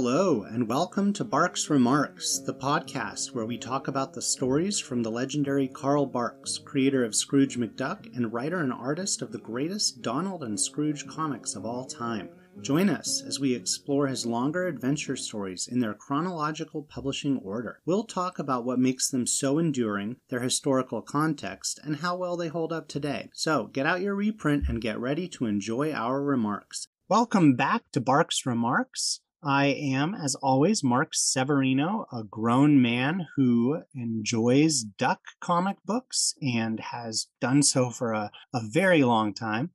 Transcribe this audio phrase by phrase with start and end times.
[0.00, 5.02] Hello, and welcome to Barks Remarks, the podcast where we talk about the stories from
[5.02, 10.00] the legendary Carl Barks, creator of Scrooge McDuck and writer and artist of the greatest
[10.00, 12.28] Donald and Scrooge comics of all time.
[12.60, 17.80] Join us as we explore his longer adventure stories in their chronological publishing order.
[17.84, 22.46] We'll talk about what makes them so enduring, their historical context, and how well they
[22.46, 23.30] hold up today.
[23.34, 26.86] So get out your reprint and get ready to enjoy our remarks.
[27.08, 29.22] Welcome back to Barks Remarks.
[29.42, 36.80] I am, as always, Mark Severino, a grown man who enjoys duck comic books and
[36.80, 39.70] has done so for a, a very long time.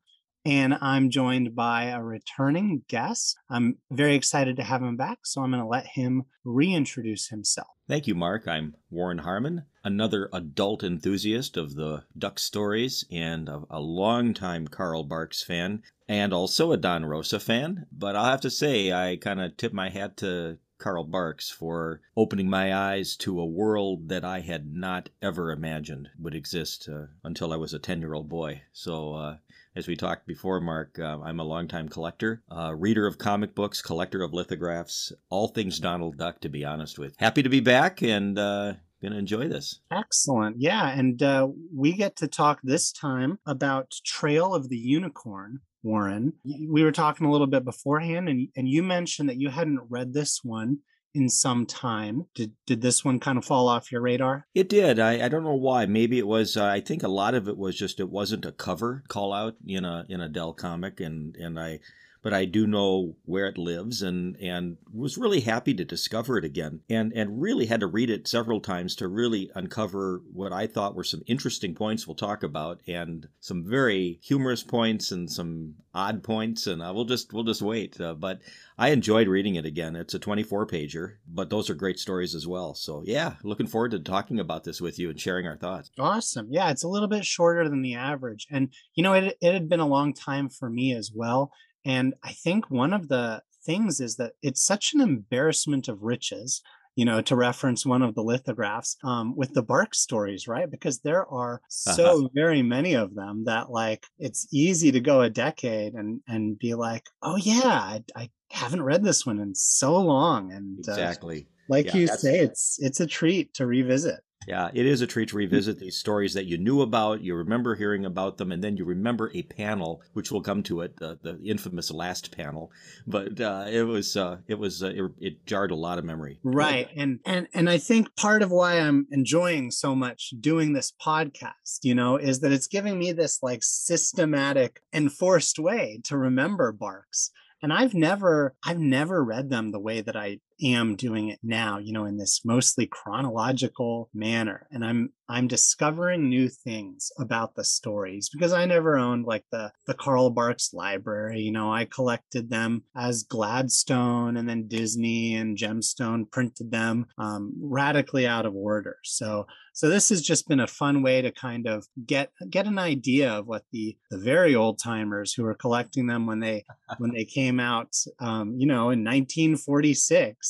[0.45, 3.37] And I'm joined by a returning guest.
[3.49, 7.69] I'm very excited to have him back, so I'm going to let him reintroduce himself.
[7.87, 8.45] Thank you, Mark.
[8.45, 15.41] I'm Warren Harmon, another adult enthusiast of the Duck stories and a, longtime Carl Barks
[15.41, 17.85] fan, and also a Don Rosa fan.
[17.91, 22.01] But I'll have to say, I kind of tip my hat to Carl Barks for
[22.17, 27.05] opening my eyes to a world that I had not ever imagined would exist uh,
[27.23, 28.63] until I was a 10 year old boy.
[28.73, 29.37] So, uh,
[29.75, 33.81] as we talked before, Mark, uh, I'm a longtime collector, uh, reader of comic books,
[33.81, 37.15] collector of lithographs, all things Donald Duck, to be honest with.
[37.17, 39.79] Happy to be back and uh, going to enjoy this.
[39.91, 40.57] Excellent.
[40.59, 40.87] Yeah.
[40.87, 45.59] And uh, we get to talk this time about Trail of the Unicorn.
[45.81, 49.81] Warren, we were talking a little bit beforehand, and, and you mentioned that you hadn't
[49.89, 50.77] read this one
[51.13, 52.27] in some time.
[52.33, 54.47] Did did this one kind of fall off your radar?
[54.53, 54.99] It did.
[54.99, 55.85] I, I don't know why.
[55.85, 56.57] Maybe it was.
[56.57, 59.55] Uh, I think a lot of it was just it wasn't a cover call out
[59.65, 61.79] in a in a Dell comic, and and I
[62.23, 66.45] but I do know where it lives and and was really happy to discover it
[66.45, 66.79] again.
[66.89, 70.95] And and really had to read it several times to really uncover what I thought
[70.95, 76.23] were some interesting points we'll talk about and some very humorous points and some odd
[76.23, 76.65] points.
[76.65, 77.99] And uh, we'll just we'll just wait.
[77.99, 78.39] Uh, but
[78.77, 79.95] I enjoyed reading it again.
[79.95, 82.73] It's a 24 pager but those are great stories as well.
[82.73, 85.91] So yeah looking forward to talking about this with you and sharing our thoughts.
[85.99, 86.47] Awesome.
[86.49, 88.47] Yeah it's a little bit shorter than the average.
[88.49, 91.51] And you know it, it had been a long time for me as well
[91.85, 96.61] and I think one of the things is that it's such an embarrassment of riches,
[96.95, 100.69] you know, to reference one of the lithographs um, with the Bark stories, right?
[100.69, 102.29] Because there are so uh-huh.
[102.33, 106.75] very many of them that like it's easy to go a decade and and be
[106.75, 111.47] like, oh yeah, I, I haven't read this one in so long, and exactly.
[111.47, 114.19] Uh, like yeah, you say, it's it's a treat to revisit.
[114.47, 117.75] Yeah, it is a treat to revisit these stories that you knew about, you remember
[117.75, 121.15] hearing about them, and then you remember a panel, which we'll come to it, uh,
[121.21, 122.71] the infamous last panel.
[123.07, 126.39] But uh, it was, uh, it was, uh, it, it, jarred a lot of memory.
[126.43, 130.91] Right, and and and I think part of why I'm enjoying so much doing this
[130.91, 136.71] podcast, you know, is that it's giving me this like systematic, enforced way to remember
[136.71, 137.31] Barks
[137.63, 141.77] and i've never i've never read them the way that i am doing it now
[141.77, 147.63] you know in this mostly chronological manner and i'm i'm discovering new things about the
[147.63, 152.49] stories because i never owned like the the carl barks library you know i collected
[152.49, 158.97] them as gladstone and then disney and gemstone printed them um, radically out of order.
[159.03, 162.77] So so this has just been a fun way to kind of get get an
[162.77, 166.65] idea of what the the very old timers who were collecting them when they
[166.97, 170.42] when they came out um, you know in 1946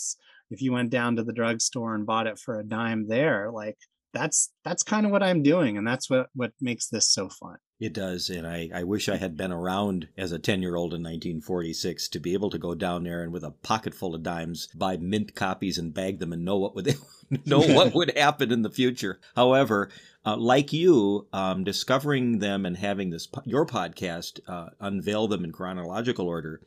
[0.50, 3.78] if you went down to the drugstore and bought it for a dime there like
[4.14, 7.58] that's that's kind of what i'm doing and that's what what makes this so fun.
[7.80, 10.94] It does and i i wish i had been around as a 10 year old
[10.94, 14.24] in 1946 to be able to go down there and with a pocket full of
[14.24, 16.96] dimes buy mint copies and bag them and know what would they
[17.46, 19.20] know what would happen in the future.
[19.36, 19.90] However
[20.26, 25.52] uh, like you, um, discovering them and having this your podcast uh, unveil them in
[25.52, 26.62] chronological order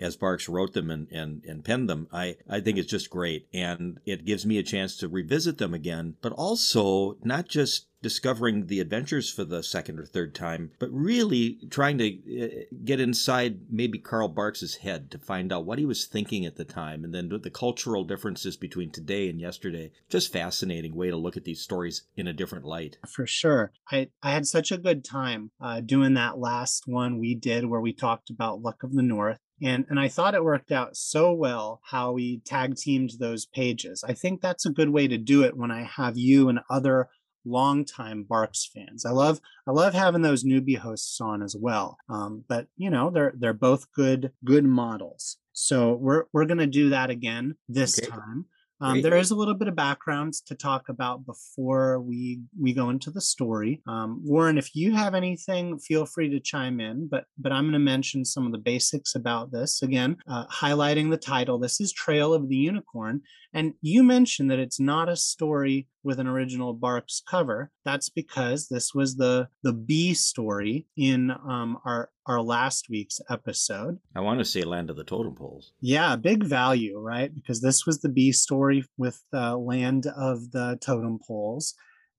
[0.00, 3.46] as Barks wrote them and, and, and penned them, I, I think it's just great.
[3.52, 8.66] And it gives me a chance to revisit them again, but also not just discovering
[8.66, 12.48] the adventures for the second or third time, but really trying to uh,
[12.84, 16.64] get inside maybe Carl Barks's head to find out what he was thinking at the
[16.64, 19.92] time and then the cultural differences between today and yesterday.
[20.08, 22.96] Just fascinating way to look at these stories in a different light.
[23.06, 23.72] For sure.
[23.90, 27.80] I, I had such a good time uh, doing that last one we did where
[27.80, 31.32] we talked about Luck of the North and and I thought it worked out so
[31.32, 34.04] well how we tag teamed those pages.
[34.06, 37.08] I think that's a good way to do it when I have you and other
[37.44, 39.04] longtime Barks fans.
[39.04, 41.96] I love I love having those newbie hosts on as well.
[42.08, 45.36] Um, but you know they're they're both good good models.
[45.52, 48.08] So we're we're gonna do that again this okay.
[48.08, 48.46] time.
[48.80, 52.90] Um, there is a little bit of background to talk about before we we go
[52.90, 53.82] into the story.
[53.86, 57.08] Um, Warren, if you have anything, feel free to chime in.
[57.08, 61.10] But but I'm going to mention some of the basics about this again, uh, highlighting
[61.10, 61.58] the title.
[61.58, 63.22] This is Trail of the Unicorn,
[63.52, 67.70] and you mentioned that it's not a story with an original Barks cover.
[67.84, 73.98] That's because this was the the B story in um, our our last week's episode.
[74.14, 75.72] I want to say Land of the Totem Poles.
[75.80, 77.34] Yeah, big value, right?
[77.34, 81.74] Because this was the B story with uh, Land of the Totem Poles.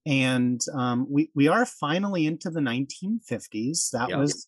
[0.06, 3.92] And um, we, we are finally into the 1950s.
[3.92, 4.18] That yeah.
[4.18, 4.48] was,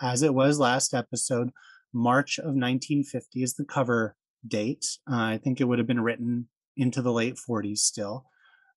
[0.00, 1.50] as it was last episode,
[1.92, 4.16] March of 1950 is the cover
[4.46, 4.86] date.
[5.08, 8.24] Uh, I think it would have been written into the late 40s still.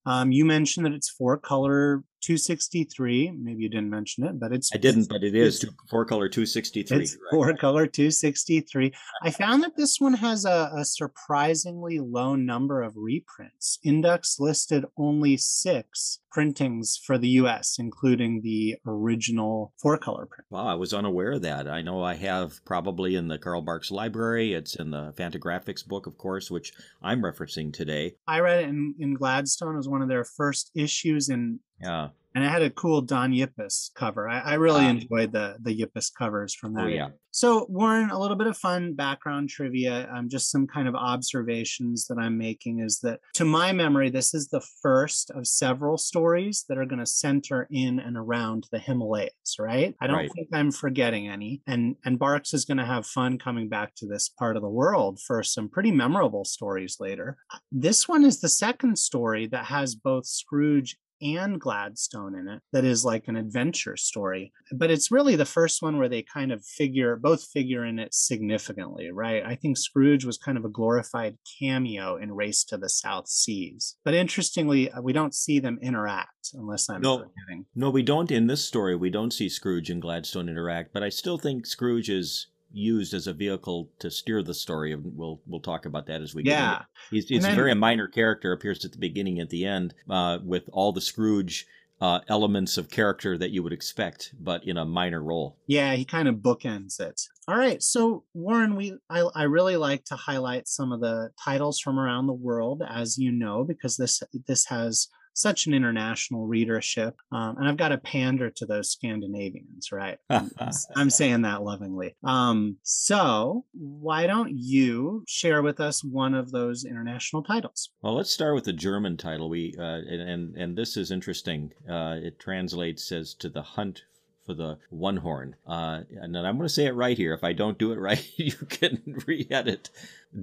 [0.05, 3.31] Um, you mentioned that it's four color 263.
[3.31, 4.73] Maybe you didn't mention it, but it's.
[4.73, 6.97] I didn't, but it is two, four color 263.
[6.97, 7.29] It's right.
[7.31, 8.93] four color 263.
[9.23, 13.79] I found that this one has a, a, surprisingly low number of reprints.
[13.85, 20.45] Inducks listed only six printings for the US, including the original four color print.
[20.49, 21.67] Wow, I was unaware of that.
[21.67, 24.53] I know I have probably in the Carl Barks library.
[24.53, 28.15] It's in the Fantagraphics book, of course, which I'm referencing today.
[28.27, 32.43] I read it in, in Gladstone as one of their first issues in yeah and
[32.43, 34.29] it had a cool Daan Jippes cover.
[34.29, 36.85] I, I really um, enjoyed the the Yipes covers from that.
[36.85, 37.09] Oh, yeah.
[37.31, 40.09] So Warren, a little bit of fun background trivia.
[40.13, 44.33] Um, just some kind of observations that I'm making is that, to my memory, this
[44.33, 48.79] is the first of several stories that are going to center in and around the
[48.79, 49.55] Himalayas.
[49.57, 49.95] Right?
[49.99, 50.31] I don't right.
[50.33, 51.61] think I'm forgetting any.
[51.65, 54.69] And and Barks is going to have fun coming back to this part of the
[54.69, 57.37] world for some pretty memorable stories later.
[57.71, 62.85] This one is the second story that has both Scrooge and Gladstone in it that
[62.85, 64.51] is like an adventure story.
[64.71, 68.13] But it's really the first one where they kind of figure, both figure in it
[68.13, 69.43] significantly, right?
[69.45, 73.95] I think Scrooge was kind of a glorified cameo in Race to the South Seas.
[74.03, 77.65] But interestingly, uh, we don't see them interact unless I'm no, forgetting.
[77.75, 78.95] No, we don't in this story.
[78.95, 83.27] We don't see Scrooge and Gladstone interact, but I still think Scrooge is used as
[83.27, 84.93] a vehicle to steer the story.
[84.93, 86.79] And we'll we'll talk about that as we yeah.
[86.79, 86.85] get.
[87.11, 88.51] He's, he's then, a very minor character.
[88.51, 91.65] Appears at the beginning, at the end, uh, with all the Scrooge
[92.01, 95.57] uh, elements of character that you would expect, but in a minor role.
[95.67, 97.21] Yeah, he kind of bookends it.
[97.47, 101.79] All right, so Warren, we I, I really like to highlight some of the titles
[101.79, 105.07] from around the world, as you know, because this this has
[105.39, 107.15] such an international readership.
[107.31, 110.17] Um, and I've got to pander to those Scandinavians, right?
[110.29, 112.15] I'm, saying that lovingly.
[112.23, 117.89] Um, so why don't you share with us one of those international titles?
[118.01, 119.49] Well, let's start with the German title.
[119.49, 121.71] We uh, and and this is interesting.
[121.89, 124.03] Uh, it translates as to the hunt
[124.49, 125.55] for the one horn.
[125.67, 127.33] Uh, and then I'm going to say it right here.
[127.33, 129.91] If I don't do it right, you can re-edit.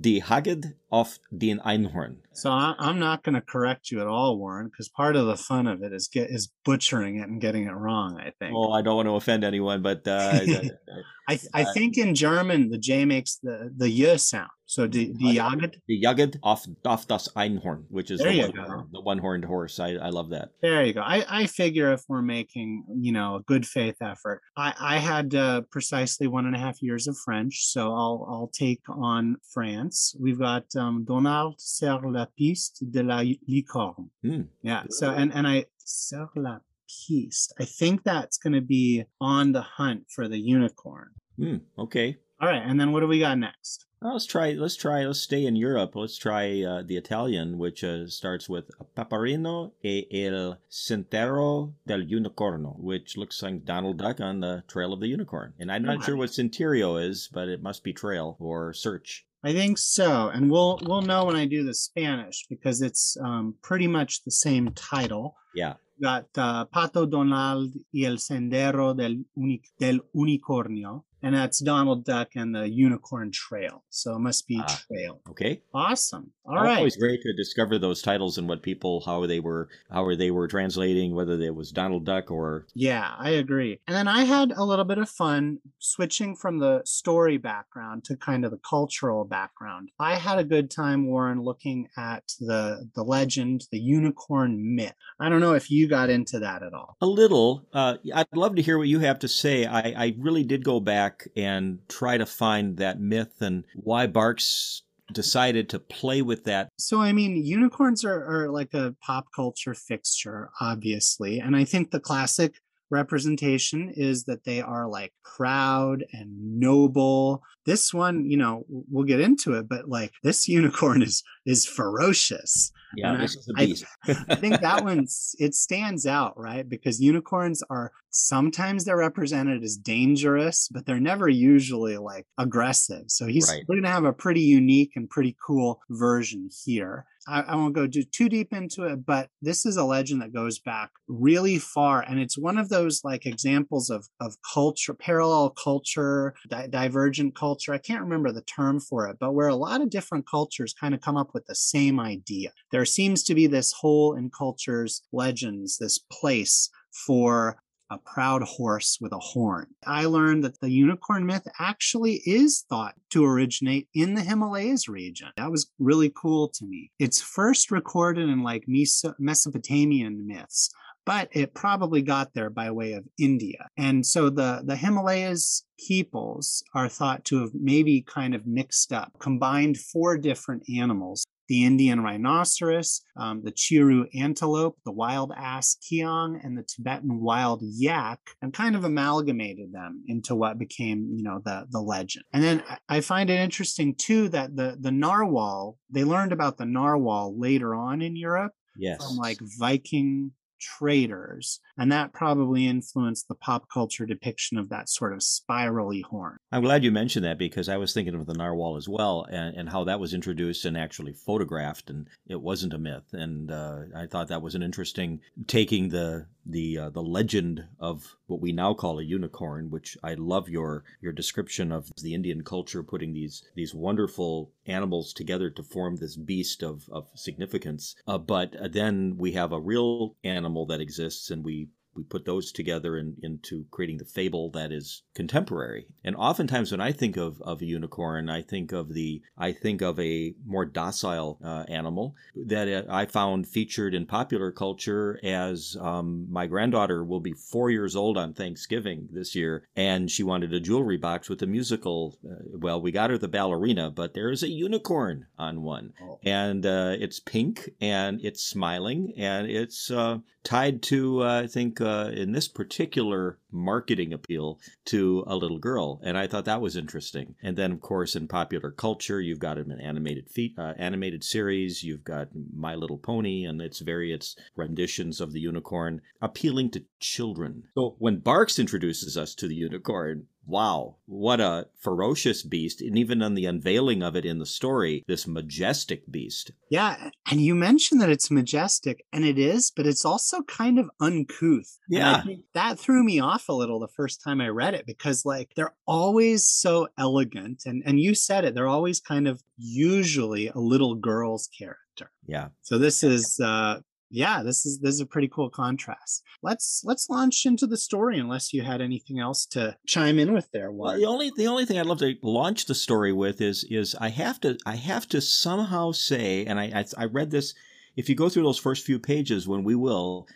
[0.01, 2.19] Die Haged of den Einhorn.
[2.37, 5.39] So I, am not going to correct you at all, Warren, because part of the
[5.39, 8.19] fun of it is get is butchering it and getting it wrong.
[8.21, 8.55] I think.
[8.55, 10.41] Well, I don't want to offend anyone, but uh,
[11.29, 14.51] I I uh, think in German the J makes the the Y sound.
[14.67, 15.77] So the the Jagd.
[15.87, 19.79] The Jagd auf, auf das Einhorn, which is the one, the one horned horse.
[19.79, 20.51] I, I love that.
[20.61, 21.03] There you go.
[21.03, 25.35] I, I figure if we're making you know a good faith effort, I I had
[25.35, 30.17] uh, precisely one and a half years of French, so I'll I'll take on France.
[30.21, 34.11] We've got um, Donald sur la piste de la licorne.
[34.25, 34.49] Mm.
[34.63, 34.85] Yeah.
[34.91, 37.53] So and and I sur la piste.
[37.59, 41.11] I think that's going to be on the hunt for the unicorn.
[41.39, 42.19] Mm, okay.
[42.41, 43.87] All right, and then what do we got next?
[44.03, 44.53] Well, let's try.
[44.53, 45.07] Let's try.
[45.07, 45.97] Let's stay in Europe.
[45.97, 52.79] Let's try uh, the Italian, which uh, starts with Paparino e il Sentiero del Unicorno,
[52.79, 55.55] which looks like Donald Duck on the Trail of the Unicorn.
[55.59, 59.25] And I'm not sure what Sentiero is, but it must be trail or search.
[59.47, 63.55] I think so, and we'll we'll know when I do the Spanish because it's um,
[63.63, 65.37] pretty much the same title.
[65.55, 65.75] Yeah.
[66.03, 72.29] Got uh, Pato Donald y el Sendero del, Uni- del Unicornio and that's Donald Duck
[72.37, 73.83] and the Unicorn Trail.
[73.91, 75.21] So it must be ah, Trail.
[75.31, 75.61] Okay.
[75.75, 76.31] Awesome.
[76.45, 76.71] All right.
[76.71, 80.31] It's always great to discover those titles and what people how they were how they
[80.31, 83.81] were translating, whether it was Donald Duck or Yeah, I agree.
[83.89, 88.17] And then I had a little bit of fun switching from the story background to
[88.17, 89.89] kind of the cultural background.
[89.99, 94.95] I had a good time, Warren, looking at the the legend, the unicorn myth.
[95.19, 96.97] I don't know if you got into that at all.
[97.01, 97.67] A little.
[97.73, 99.67] Uh, I'd love to hear what you have to say.
[99.67, 104.07] I, I really did go back back and try to find that myth and why
[104.07, 104.83] Barks
[105.13, 106.69] decided to play with that.
[106.79, 111.39] So, I mean, unicorns are, are like a pop culture fixture, obviously.
[111.39, 112.55] And I think the classic
[112.91, 117.43] representation is that they are like proud and noble.
[117.67, 122.71] This one, you know, we'll get into it, but like this unicorn is is ferocious.
[122.97, 123.85] Yeah, And I- this is a I- beast.
[124.29, 126.69] I think that one's it stands out, right?
[126.69, 133.05] Because unicorns are sometimes they're represented as dangerous, but they're never usually like aggressive.
[133.09, 133.65] So he's Right.
[133.69, 137.05] we're gonna have a pretty unique and pretty cool version here.
[137.29, 140.33] I, I won't go do too deep into it, but this is a legend that
[140.33, 145.51] goes back really far, and it's one of those like examples of of culture, parallel
[145.51, 147.73] culture, di- divergent culture.
[147.75, 150.95] I can't remember the term for it, but where a lot of different cultures kind
[150.95, 152.53] of come up with the same idea.
[152.73, 156.71] There seems to be this hole in cultures, legends, this place
[157.07, 159.67] for a proud horse with a horn.
[159.87, 165.29] I learned that the unicorn myth actually is thought to originate in the Himalayas region.
[165.37, 166.91] That was really cool to me.
[166.99, 170.71] It's first recorded in like Meso- Mesopotamian myths,
[171.05, 173.69] but it probably got there by way of India.
[173.77, 179.13] And so the, the Himalayas peoples are thought to have maybe kind of mixed up,
[179.21, 186.41] combined four different animals the Indian rhinoceros, um, the Chiru antelope, the wild ass kiang,
[186.43, 191.41] and the Tibetan wild yak, and kind of amalgamated them into what became, you know,
[191.45, 192.25] the the legend.
[192.33, 196.57] And then I- I find it interesting too that the the narwhal they learned about
[196.59, 198.99] the narwhal later on in Europe Yes.
[199.05, 205.13] from like Viking traders, and that probably influenced the pop culture depiction of that sort
[205.13, 206.37] of spirally horn.
[206.53, 209.57] I'm glad you mentioned that because I was thinking of the narwhal as well and,
[209.57, 213.13] and how that was introduced and actually photographed, and it wasn't a myth.
[213.13, 218.17] And uh, I thought that was an interesting taking the the uh, the legend of
[218.27, 222.43] what we now call a unicorn, which I love your your description of the Indian
[222.43, 227.95] culture putting these these wonderful animals together to form this beast of of significance.
[228.07, 232.53] Uh, but then we have a real animal that exists, and we we put those
[232.53, 235.87] together in, into creating the fable that is contemporary.
[236.05, 239.83] And oftentimes, when I think of, of a unicorn, I think of the I think
[239.83, 245.19] of a more docile uh, animal that uh, I found featured in popular culture.
[245.23, 250.23] As um, my granddaughter will be four years old on Thanksgiving this year, and she
[250.23, 252.19] wanted a jewelry box with a musical.
[252.25, 255.93] Uh, well, we got her the ballerina, but there is a unicorn on one
[256.25, 261.81] and uh, it's pink and it's smiling and it's uh, tied to uh, I think
[261.81, 266.77] uh, in this particular marketing appeal to a little girl, and I thought that was
[266.77, 267.35] interesting.
[267.43, 271.83] And then of course in popular culture, you've got an animated fe- uh, animated series,
[271.83, 277.65] you've got My Little Pony and its various renditions of the unicorn, appealing to children.
[277.75, 280.27] So when Barks introduces us to the unicorn.
[280.47, 282.81] Wow, what a ferocious beast.
[282.81, 286.53] And even on the unveiling of it in the story, this majestic beast.
[286.71, 290.89] Yeah, and you mentioned that it's majestic, and it is, but it's also kind of
[291.01, 291.79] uncouth.
[291.89, 292.23] Yeah.
[292.55, 295.75] that threw me off a little the first time I read it because, like, they're
[295.87, 300.95] always so elegant, and and you said it, they're always kind of usually a little
[300.95, 302.13] girl's character.
[302.27, 302.49] Yeah.
[302.63, 303.81] So this is, uh,
[304.17, 306.25] yeah, this is this is a pretty cool contrast.
[306.43, 310.51] Let's let's launch into the story, unless you had anything else to chime in with
[310.53, 310.73] there.
[310.73, 313.95] Well, the only the only thing I'd love to launch the story with is is
[314.01, 317.53] I have to I have to somehow say, and I I, I read this.
[317.95, 320.27] If you go through those first few pages, when we will,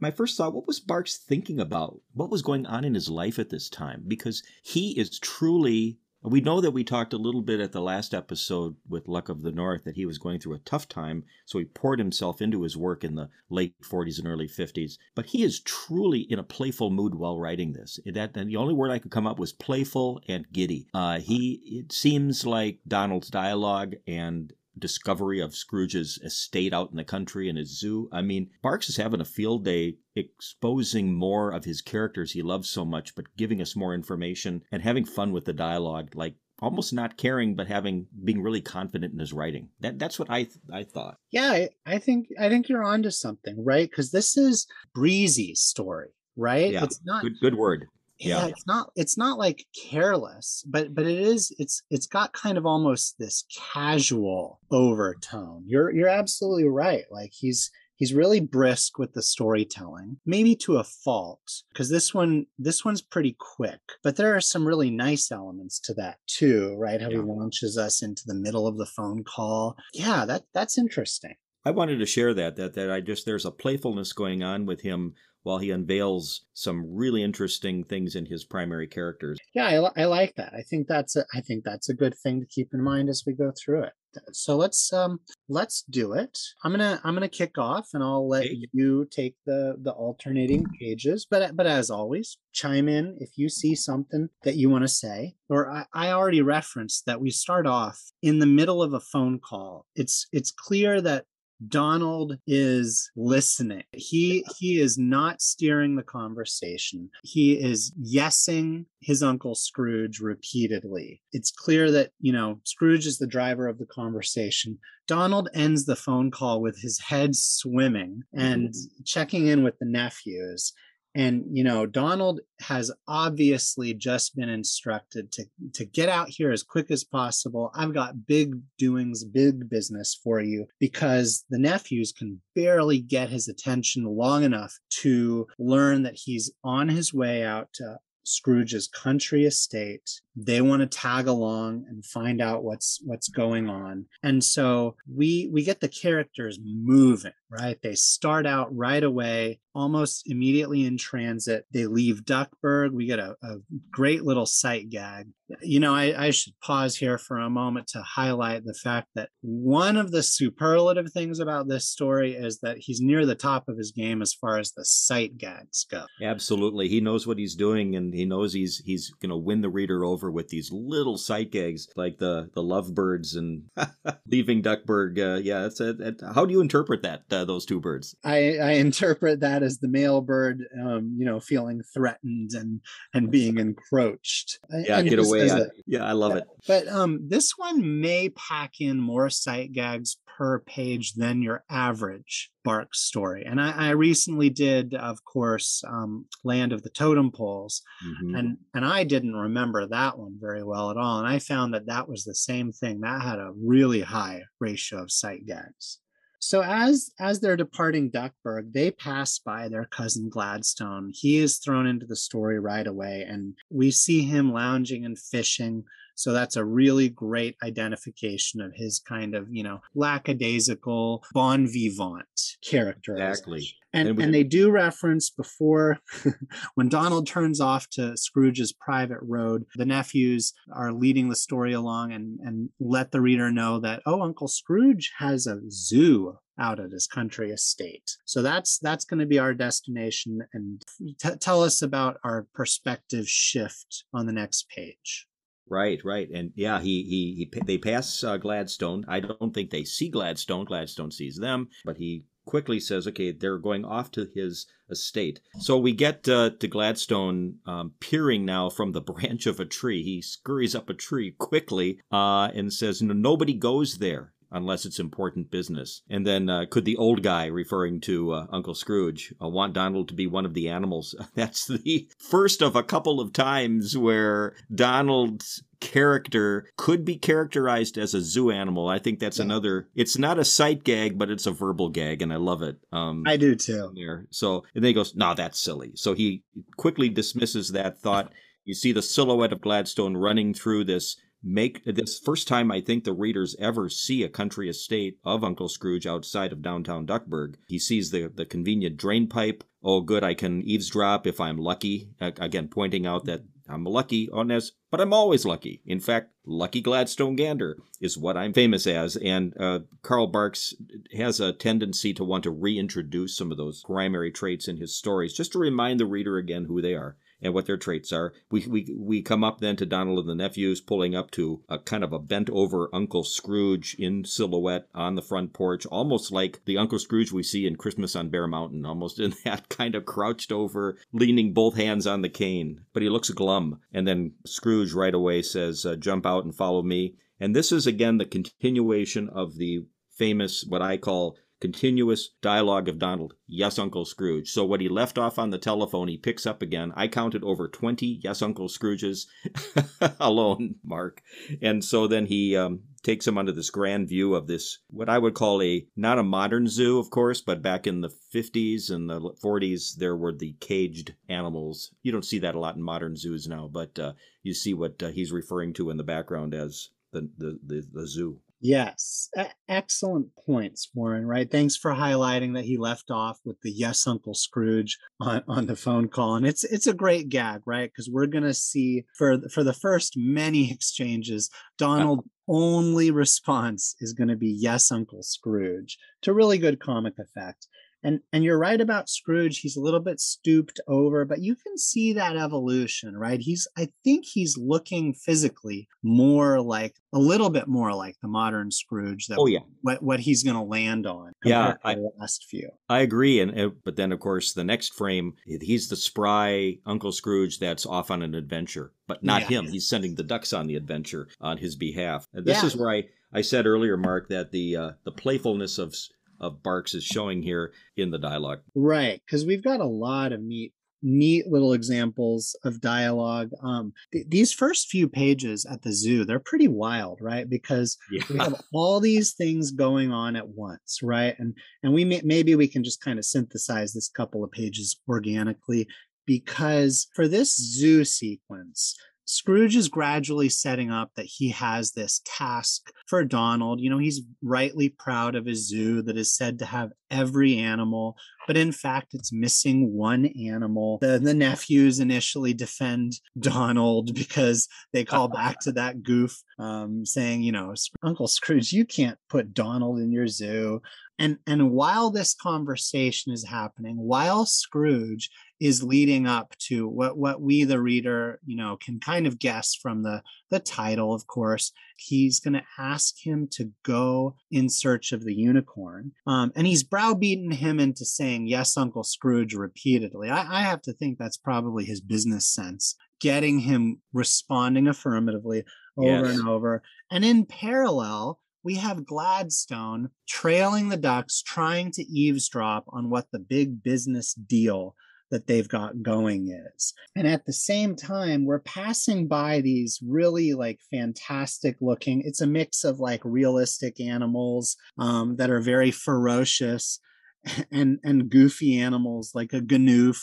[0.00, 2.00] my first thought: what was Barks thinking about?
[2.14, 4.04] What was going on in his life at this time?
[4.06, 5.98] Because he is truly.
[6.26, 9.42] We know that we talked a little bit at the last episode with Luck of
[9.42, 12.62] the North that he was going through a tough time, so he poured himself into
[12.62, 14.98] his work in the late 40s and early 50s.
[15.14, 18.00] But he is truly in a playful mood while writing this.
[18.04, 20.88] That the only word I could come up with was playful and giddy.
[20.92, 27.04] Uh, he it seems like Donald's dialogue and discovery of Scrooge's estate out in the
[27.04, 28.08] country and his zoo.
[28.12, 32.68] I mean, Barks is having a field day exposing more of his characters he loves
[32.68, 36.92] so much, but giving us more information and having fun with the dialogue, like almost
[36.92, 39.68] not caring, but having being really confident in his writing.
[39.80, 41.18] That that's what I th- I thought.
[41.30, 43.88] Yeah, I, I think I think you're onto something, right?
[43.88, 46.72] Because this is Breezy's story, right?
[46.72, 47.86] Yeah, It's not Good good word.
[48.18, 48.38] Yeah.
[48.38, 48.46] yeah.
[48.46, 52.66] it's not it's not like careless, but but it is it's it's got kind of
[52.66, 55.64] almost this casual overtone.
[55.66, 57.04] You're you're absolutely right.
[57.10, 61.40] Like he's he's really brisk with the storytelling maybe to a fault
[61.72, 65.94] because this one this one's pretty quick but there are some really nice elements to
[65.94, 67.16] that too right how Yeah.
[67.16, 71.70] he launches us into the middle of the phone call yeah that that's interesting I
[71.70, 75.14] wanted to share that that that I just there's a playfulness going on with him
[75.46, 79.38] while he unveils some really interesting things in his primary characters.
[79.54, 80.52] Yeah, I, I like that.
[80.52, 83.22] I think that's a I think that's a good thing to keep in mind as
[83.24, 83.92] we go through it
[84.32, 88.46] so let's um let's do it i'm gonna i'm gonna kick off and i'll let
[88.72, 93.74] you take the the alternating pages but but as always chime in if you see
[93.74, 98.00] something that you want to say or I, I already referenced that we start off
[98.22, 101.24] in the middle of a phone call it's it's clear that
[101.68, 103.84] Donald is listening.
[103.92, 107.10] He he is not steering the conversation.
[107.22, 111.22] He is yesing his uncle Scrooge repeatedly.
[111.32, 114.78] It's clear that, you know, Scrooge is the driver of the conversation.
[115.06, 119.02] Donald ends the phone call with his head swimming and mm-hmm.
[119.04, 120.72] checking in with the nephews
[121.16, 126.62] and you know donald has obviously just been instructed to to get out here as
[126.62, 132.40] quick as possible i've got big doings big business for you because the nephews can
[132.54, 137.98] barely get his attention long enough to learn that he's on his way out to
[138.26, 140.20] Scrooge's country estate.
[140.34, 144.06] They want to tag along and find out what's what's going on.
[144.22, 147.78] And so we we get the characters moving, right?
[147.82, 151.66] They start out right away, almost immediately in transit.
[151.72, 152.92] They leave Duckburg.
[152.92, 153.56] We get a, a
[153.90, 155.28] great little sight gag.
[155.62, 159.28] You know, I, I should pause here for a moment to highlight the fact that
[159.42, 163.78] one of the superlative things about this story is that he's near the top of
[163.78, 166.04] his game as far as the sight gags go.
[166.20, 166.88] Absolutely.
[166.88, 170.32] He knows what he's doing and he knows he's he's gonna win the reader over
[170.32, 173.62] with these little sight gags like the the lovebirds and
[174.26, 175.18] leaving Duckburg.
[175.20, 175.94] Uh, yeah, that's a,
[176.34, 177.28] how do you interpret that?
[177.36, 178.16] Uh, those two birds.
[178.24, 182.80] I, I interpret that as the male bird, um, you know, feeling threatened and
[183.12, 184.58] and being encroached.
[184.70, 185.50] Yeah, and get away.
[185.50, 186.44] I, yeah, I love it.
[186.66, 192.50] But um, this one may pack in more sight gags per page than your average
[192.64, 193.44] Bark story.
[193.44, 198.34] And I, I recently did, of course, um, Land of the Totem Poles, mm-hmm.
[198.34, 201.18] and and I didn't remember that one very well at all.
[201.18, 203.00] And I found that that was the same thing.
[203.00, 205.98] That had a really high ratio of sight gags.
[206.46, 211.10] So as as they're departing Duckburg, they pass by their cousin Gladstone.
[211.12, 215.82] He is thrown into the story right away, and we see him lounging and fishing
[216.16, 222.24] so that's a really great identification of his kind of, you know, lackadaisical, bon vivant
[222.64, 223.12] character.
[223.12, 223.68] Exactly.
[223.92, 225.98] And, and, and they do reference before
[226.74, 232.12] when Donald turns off to Scrooge's private road, the nephews are leading the story along
[232.12, 236.92] and, and let the reader know that, oh, Uncle Scrooge has a zoo out at
[236.92, 238.16] his country estate.
[238.24, 240.40] So that's that's going to be our destination.
[240.54, 240.82] And
[241.20, 245.26] t- tell us about our perspective shift on the next page.
[245.68, 249.04] Right, right, and yeah, he he, he they pass uh, Gladstone.
[249.08, 250.64] I don't think they see Gladstone.
[250.64, 255.76] Gladstone sees them, but he quickly says, "Okay, they're going off to his estate." So
[255.76, 260.04] we get uh, to Gladstone um, peering now from the branch of a tree.
[260.04, 264.98] He scurries up a tree quickly uh, and says, "No, nobody goes there." Unless it's
[264.98, 266.02] important business.
[266.08, 270.08] And then uh, could the old guy, referring to uh, Uncle Scrooge, uh, want Donald
[270.08, 271.14] to be one of the animals?
[271.34, 278.14] That's the first of a couple of times where Donald's character could be characterized as
[278.14, 278.88] a zoo animal.
[278.88, 279.44] I think that's yeah.
[279.44, 279.88] another.
[279.94, 282.78] It's not a sight gag, but it's a verbal gag, and I love it.
[282.92, 283.92] Um, I do too.
[283.94, 284.26] There.
[284.30, 286.44] So and then he goes, "Nah, that's silly." So he
[286.76, 288.32] quickly dismisses that thought.
[288.68, 293.04] You see the silhouette of Gladstone running through this make this first time I think
[293.04, 297.56] the readers ever see a country estate of Uncle Scrooge outside of downtown Duckburg.
[297.66, 299.64] He sees the, the convenient drain pipe.
[299.82, 302.10] Oh, good, I can eavesdrop if I'm lucky.
[302.20, 305.82] Again, pointing out that I'm lucky on this, but I'm always lucky.
[305.84, 309.16] In fact, Lucky Gladstone Gander is what I'm famous as.
[309.16, 310.74] And uh, Carl Barks
[311.16, 315.34] has a tendency to want to reintroduce some of those primary traits in his stories,
[315.34, 318.32] just to remind the reader again who they are and what their traits are.
[318.50, 321.78] We, we, we come up then to Donald and the nephews pulling up to a
[321.78, 326.64] kind of a bent over Uncle Scrooge in silhouette on the front porch, almost like
[326.64, 330.06] the Uncle Scrooge we see in Christmas on Bear Mountain, almost in that kind of
[330.06, 332.80] crouched over, leaning both hands on the cane.
[332.92, 333.80] But he looks glum.
[333.92, 337.16] And then Scrooge right away says, uh, Jump out and follow me.
[337.38, 342.96] And this is again the continuation of the famous, what I call continuous dialogue of
[342.96, 344.48] Donald, yes, Uncle Scrooge.
[344.48, 346.92] So what he left off on the telephone, he picks up again.
[346.94, 349.26] I counted over 20 yes, Uncle Scrooges
[350.20, 351.22] alone, Mark.
[351.60, 355.18] And so then he um, takes him under this grand view of this, what I
[355.18, 359.10] would call a, not a modern zoo, of course, but back in the 50s and
[359.10, 361.90] the 40s, there were the caged animals.
[362.04, 364.12] You don't see that a lot in modern zoos now, but uh,
[364.44, 368.06] you see what uh, he's referring to in the background as the, the, the, the
[368.06, 368.38] zoo.
[368.60, 371.26] Yes, e- excellent points, Warren.
[371.26, 371.50] Right.
[371.50, 375.76] Thanks for highlighting that he left off with the "Yes, Uncle Scrooge" on, on the
[375.76, 377.90] phone call, and it's it's a great gag, right?
[377.90, 384.12] Because we're gonna see for for the first many exchanges, uh Donald only response is
[384.12, 387.68] going to be "Yes, Uncle Scrooge" to really good comic effect.
[388.06, 389.58] And and you're right about Scrooge.
[389.58, 393.40] He's a little bit stooped over, but you can see that evolution, right?
[393.40, 398.70] He's I think he's looking physically more like a little bit more like the modern
[398.70, 402.46] Scrooge that Oh yeah, what what he's going to land on Yeah, to the last
[402.48, 402.70] few.
[402.88, 403.40] I agree.
[403.40, 407.86] And uh, but then of course the next frame, he's the spry Uncle Scrooge that's
[407.86, 409.48] off on an adventure, but not Yeah.
[409.48, 409.66] him.
[409.66, 412.28] He's sending the ducks on the adventure on his behalf.
[412.32, 412.66] And this Yeah.
[412.66, 415.96] is where I, I said earlier, Mark, that the uh, the playfulness of
[416.40, 418.60] of Barks is showing here in the dialogue.
[418.74, 420.72] Right, because we've got a lot of neat,
[421.02, 423.50] neat little examples of dialogue.
[423.62, 427.48] Um, th- these first few pages at the zoo, they're pretty wild, right?
[427.48, 431.34] Because we have all these things going on at once, right?
[431.38, 435.00] And and we may, maybe we can just kind of synthesize this couple of pages
[435.08, 435.86] organically
[436.26, 438.96] because for this zoo sequence.
[439.28, 443.80] Scrooge is gradually setting up that he has this task for Donald.
[443.80, 448.16] You know, he's rightly proud of his zoo that is said to have every animal
[448.46, 455.04] but in fact it's missing one animal the, the nephews initially defend donald because they
[455.04, 459.98] call back to that goof um, saying you know uncle scrooge you can't put donald
[459.98, 460.80] in your zoo
[461.18, 467.40] and and while this conversation is happening while scrooge is leading up to what what
[467.40, 471.72] we the reader you know can kind of guess from the the title of course
[471.98, 476.82] he's going to ask him to go in search of the unicorn um, and he's
[476.84, 481.84] browbeaten him into saying yes uncle scrooge repeatedly I, I have to think that's probably
[481.84, 485.64] his business sense getting him responding affirmatively
[485.96, 486.38] over Yes.
[486.38, 493.10] and over and in parallel we have Gladstone trailing the ducks, trying to eavesdrop on
[493.10, 494.96] what the big business deal
[495.30, 496.94] that they've got going is.
[497.16, 502.46] And at the same time, we're passing by these really like fantastic looking, it's a
[502.46, 507.00] mix of like realistic animals um, that are very ferocious
[507.70, 510.20] and and goofy animals like a ganoof.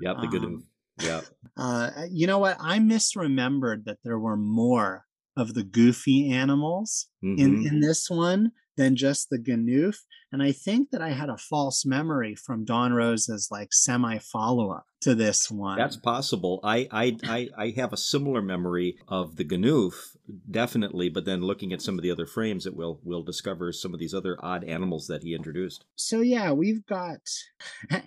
[0.00, 0.44] Yep, the good.
[0.44, 0.66] Um,
[1.00, 1.20] yeah,
[1.56, 2.56] Uh, you know what?
[2.60, 7.66] I misremembered that there were more of the goofy animals in Mhm.
[7.66, 9.96] in this one than just the ganoof
[10.32, 14.84] and i think that i had a false memory from don Rosa's like semi follow-up
[15.04, 16.60] to this one That's possible.
[16.64, 20.16] I, I I I have a similar memory of the Ganoof,
[20.50, 23.92] definitely, but then looking at some of the other frames, it will will discover some
[23.92, 25.84] of these other odd animals that he introduced.
[25.94, 27.18] so yeah we've got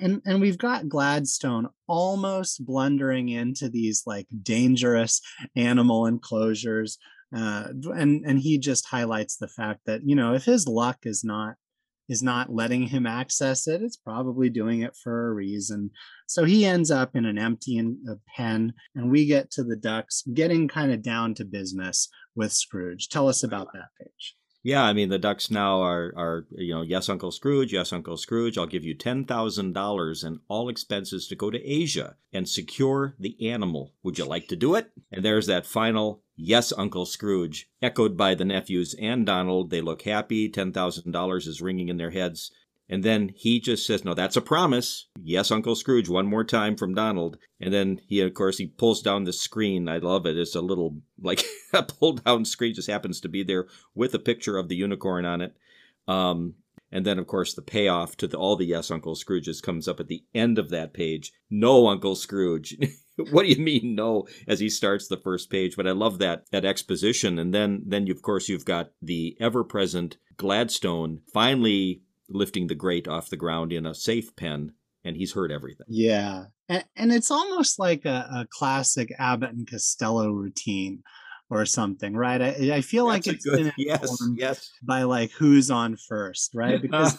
[0.02, 5.22] and and we've got gladstone almost blundering into these like dangerous
[5.56, 6.98] animal enclosures
[7.36, 11.24] uh and and he just highlights the fact that you know if his luck is
[11.24, 11.56] not
[12.10, 15.90] is not letting him access it it's probably doing it for a reason
[16.26, 19.76] so he ends up in an empty in- uh, pen and we get to the
[19.76, 24.84] ducks getting kind of down to business with scrooge tell us about that page Yeah,
[24.84, 28.58] I mean the ducks now are are you know yes Uncle Scrooge, yes Uncle Scrooge.
[28.58, 33.16] I'll give you ten thousand dollars and all expenses to go to Asia and secure
[33.20, 33.94] the animal.
[34.04, 34.92] Would you like to do it?
[35.12, 39.70] And there's that final yes Uncle Scrooge, echoed by the nephews and Donald.
[39.70, 40.48] They look happy.
[40.48, 42.52] Ten thousand dollars is ringing in their heads.
[42.90, 45.08] And then he just says, No, that's a promise.
[45.22, 47.38] Yes, Uncle Scrooge, one more time from Donald.
[47.60, 49.90] And then he, of course, he pulls down the screen.
[49.90, 50.38] I love it.
[50.38, 54.20] It's a little, like, a pull down screen just happens to be there with a
[54.20, 55.58] picture of the unicorn on it.
[56.08, 56.56] Um,
[56.90, 60.00] and then, of course, the payoff to the, all the Yes, Uncle Scrooges comes up
[60.00, 61.34] at the end of that page.
[61.50, 62.78] No, Uncle Scrooge.
[63.32, 66.46] what do you mean no as he starts the first page but i love that
[66.52, 72.68] that exposition and then then you, of course you've got the ever-present gladstone finally lifting
[72.68, 74.72] the grate off the ground in a safe pen
[75.04, 76.46] and he's heard everything Yeah.
[76.70, 81.02] And, and it's almost like a, a classic Abbott and Costello routine
[81.50, 82.42] or something, right?
[82.42, 86.52] I, I feel like That's it's good been yes yes by like who's on first,
[86.54, 86.82] right?
[86.82, 87.18] Because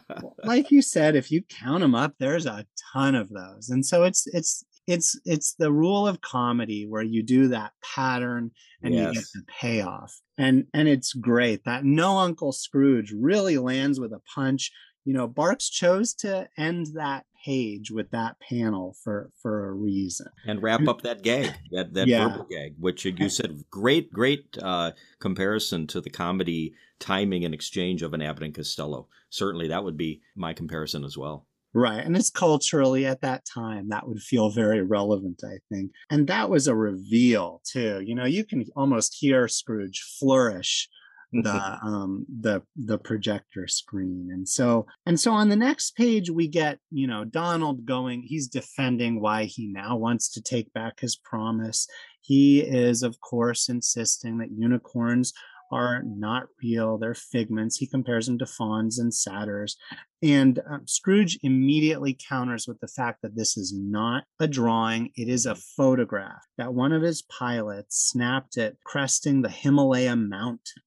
[0.44, 3.70] like you said, if you count them up, there's a ton of those.
[3.70, 8.50] And so it's it's it's it's the rule of comedy where you do that pattern
[8.82, 10.20] and you get the payoff.
[10.38, 11.64] And and it's great.
[11.64, 14.72] That no Uncle Scrooge really lands with a punch.
[15.04, 20.26] You know, Barks chose to end that page with that panel for for a reason.
[20.46, 22.28] and wrap up that gag that that Yeah.
[22.28, 24.90] verbal gag which you said great great uh,
[25.20, 29.96] comparison to the comedy timing and exchange of an abbott and costello certainly that would
[29.96, 32.04] be my comparison as well Right.
[32.04, 35.92] And it's culturally at that time that would feel very relevant, I think.
[36.10, 38.02] And that was a reveal too.
[38.04, 40.88] You know, you can almost hear Scrooge flourish
[41.32, 46.48] the um the the projector screen and so and so on the next page we
[46.48, 51.14] get you know donald going he's defending why he now wants to take back his
[51.16, 51.86] promise
[52.20, 55.32] he is of course insisting that unicorns
[55.70, 59.76] are not real they're figments he compares them to fauns and satyrs
[60.22, 65.28] and um, scrooge immediately counters with the fact that this is not a drawing it
[65.28, 70.82] is a photograph that one of his pilots snapped it cresting the himalaya mountain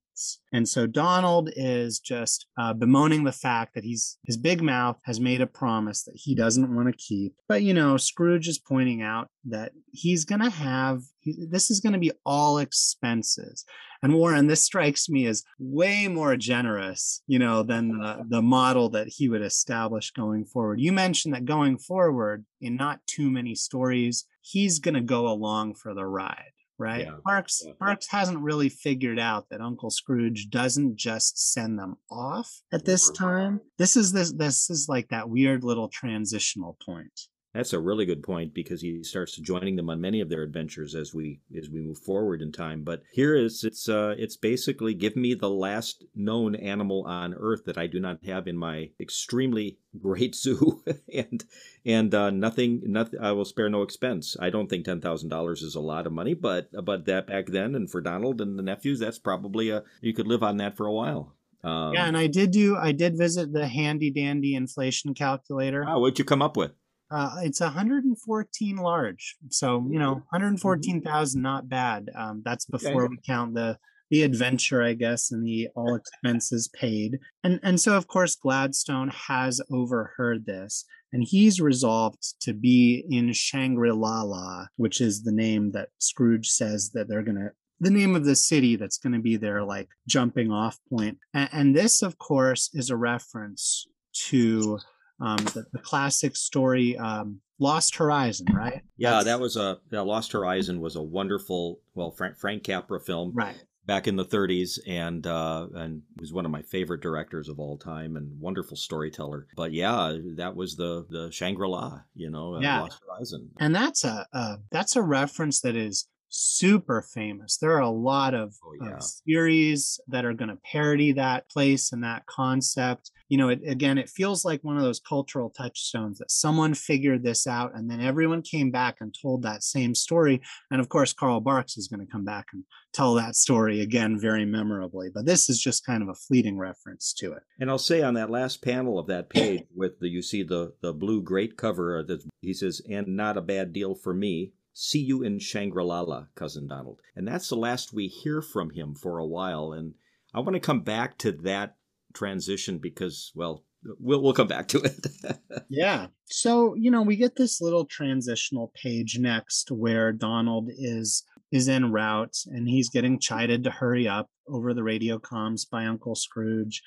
[0.52, 5.20] and so Donald is just uh, bemoaning the fact that he's his big mouth has
[5.20, 7.34] made a promise that he doesn't want to keep.
[7.48, 11.80] But you know, Scrooge is pointing out that he's going to have he, this is
[11.80, 13.66] going to be all expenses.
[14.02, 18.90] And Warren, this strikes me as way more generous, you know, than the, the model
[18.90, 20.82] that he would establish going forward.
[20.82, 25.76] You mentioned that going forward, in not too many stories, he's going to go along
[25.76, 27.06] for the ride right?
[27.06, 27.18] Yeah.
[27.24, 27.74] Barks yeah.
[27.80, 33.10] Barks hasn't really figured out that Uncle Scrooge doesn't just send them off at this
[33.12, 33.62] time.
[33.78, 37.28] This is this this is like that weird little transitional point.
[37.54, 40.96] That's a really good point because he starts joining them on many of their adventures
[40.96, 42.84] as we as we move forward in time.
[42.84, 47.66] But here is it's uh, it's basically give me the last known animal on Earth
[47.66, 51.44] that I do not have in my extremely great zoo, and
[51.86, 54.36] and uh, nothing nothing I will spare no expense.
[54.40, 57.48] I don't think ten thousand dollars is a lot of money, but but that back
[57.48, 60.76] then and for Donald and the nephews, that's probably a you could live on that
[60.76, 61.36] for a while.
[61.64, 65.84] Um, yeah, and I did do I did visit the handy dandy inflation calculator.
[65.86, 66.72] Wow, what'd you come up with?
[67.14, 71.44] Uh, it's 114 large, so you know 114,000, mm-hmm.
[71.44, 72.10] not bad.
[72.16, 73.10] Um, that's before okay.
[73.12, 73.78] we count the
[74.10, 77.20] the adventure, I guess, and the all expenses paid.
[77.44, 83.32] And and so of course Gladstone has overheard this, and he's resolved to be in
[83.34, 88.36] Shangri-La, which is the name that Scrooge says that they're gonna the name of the
[88.36, 91.18] city that's going to be their like jumping off point.
[91.34, 93.86] And, and this, of course, is a reference
[94.30, 94.80] to
[95.20, 98.82] um, the, the, classic story um, Lost Horizon, right?
[98.98, 99.26] Yeah, That's...
[99.26, 103.56] that was a yeah, Lost Horizon was a wonderful, well, Frank, Frank Capra film, right?
[103.86, 107.78] Back in the 30s, and uh, and was one of my favorite directors of all
[107.78, 109.48] time, and wonderful storyteller.
[109.56, 112.82] But yeah, that was the the Shangri La, you know, yeah.
[112.82, 117.58] Lost Horizon, and that's a uh, that's a reference that is super famous.
[117.58, 118.96] There are a lot of, oh, yeah.
[118.96, 123.12] of series that are going to parody that place and that concept.
[123.30, 127.24] You know, it, again, it feels like one of those cultural touchstones that someone figured
[127.24, 130.42] this out and then everyone came back and told that same story.
[130.72, 134.20] And of course, Carl Barks is going to come back and tell that story again
[134.20, 135.10] very memorably.
[135.14, 137.44] But this is just kind of a fleeting reference to it.
[137.60, 140.74] And I'll say on that last panel of that page with the you see the
[140.82, 145.00] the blue grate cover that he says, and not a bad deal for me See
[145.00, 147.00] you in Shangri La, Cousin Donald.
[147.16, 149.72] And that's the last we hear from him for a while.
[149.72, 149.94] And
[150.34, 151.76] I want to come back to that
[152.14, 153.64] transition because, well,
[154.00, 155.08] we'll we'll come back to it.
[155.70, 156.08] yeah.
[156.26, 161.92] So, you know, we get this little transitional page next where Donald is is en
[161.92, 166.82] route and he's getting chided to hurry up over the radio comms by Uncle Scrooge.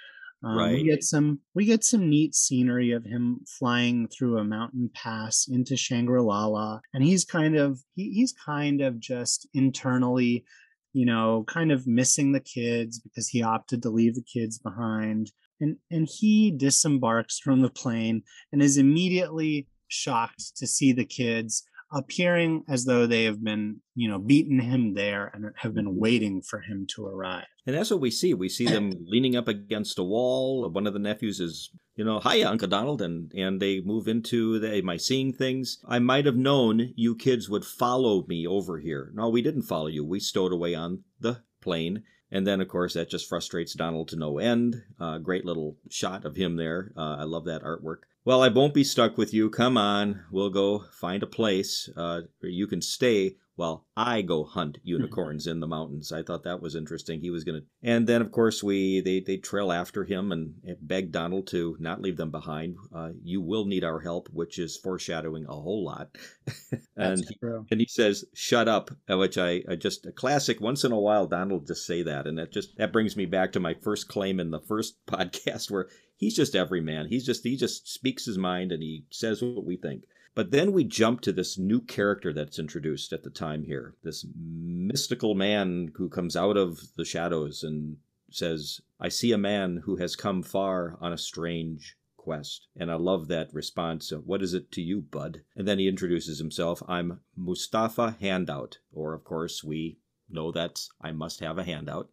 [0.45, 0.73] Um, right.
[0.75, 5.49] We get some we get some neat scenery of him flying through a mountain pass
[5.51, 10.45] into Shangri-La, and he's kind of he, he's kind of just internally,
[10.93, 15.33] you know, kind of missing the kids because he opted to leave the kids behind,
[15.61, 18.23] and and he disembarks from the plane
[18.53, 24.09] and is immediately shocked to see the kids appearing as though they have been, you
[24.09, 27.45] know, beaten him there and have been waiting for him to arrive.
[27.67, 28.33] And that's what we see.
[28.33, 30.69] We see them leaning up against a wall.
[30.71, 34.59] One of the nephews is, you know, hi, Uncle Donald, and and they move into
[34.61, 35.79] the, am I seeing things?
[35.87, 39.11] I might have known you kids would follow me over here.
[39.15, 40.05] No, we didn't follow you.
[40.05, 42.05] We stowed away on the plane.
[42.31, 44.83] And then, of course, that just frustrates Donald to no end.
[44.99, 46.93] Uh, great little shot of him there.
[46.97, 48.03] Uh, I love that artwork.
[48.27, 49.49] Well, I won't be stuck with you.
[49.49, 50.25] Come on.
[50.33, 54.89] We'll go find a place uh, where you can stay while I go hunt mm-hmm.
[54.89, 56.11] unicorns in the mountains.
[56.13, 57.21] I thought that was interesting.
[57.21, 60.55] He was going to, and then of course we they they trail after him and
[60.81, 62.77] beg Donald to not leave them behind.
[62.95, 66.09] Uh, you will need our help, which is foreshadowing a whole lot.
[66.97, 67.37] and he,
[67.71, 70.61] and he says, "Shut up," uh, which I, I just a classic.
[70.61, 73.53] Once in a while, Donald just say that, and that just that brings me back
[73.53, 77.07] to my first claim in the first podcast where he's just every man.
[77.09, 80.05] He's just he just speaks his mind and he says what we think.
[80.35, 84.27] But then we jump to this new character that's introduced at the time here this
[84.37, 87.97] mystical man who comes out of the shadows and
[88.31, 92.67] says, I see a man who has come far on a strange quest.
[92.77, 94.13] And I love that response.
[94.13, 95.43] What is it to you, bud?
[95.55, 96.83] And then he introduces himself.
[96.89, 98.79] I'm Mustafa Handout.
[98.93, 99.99] Or, of course, we
[100.29, 102.11] know that I must have a handout.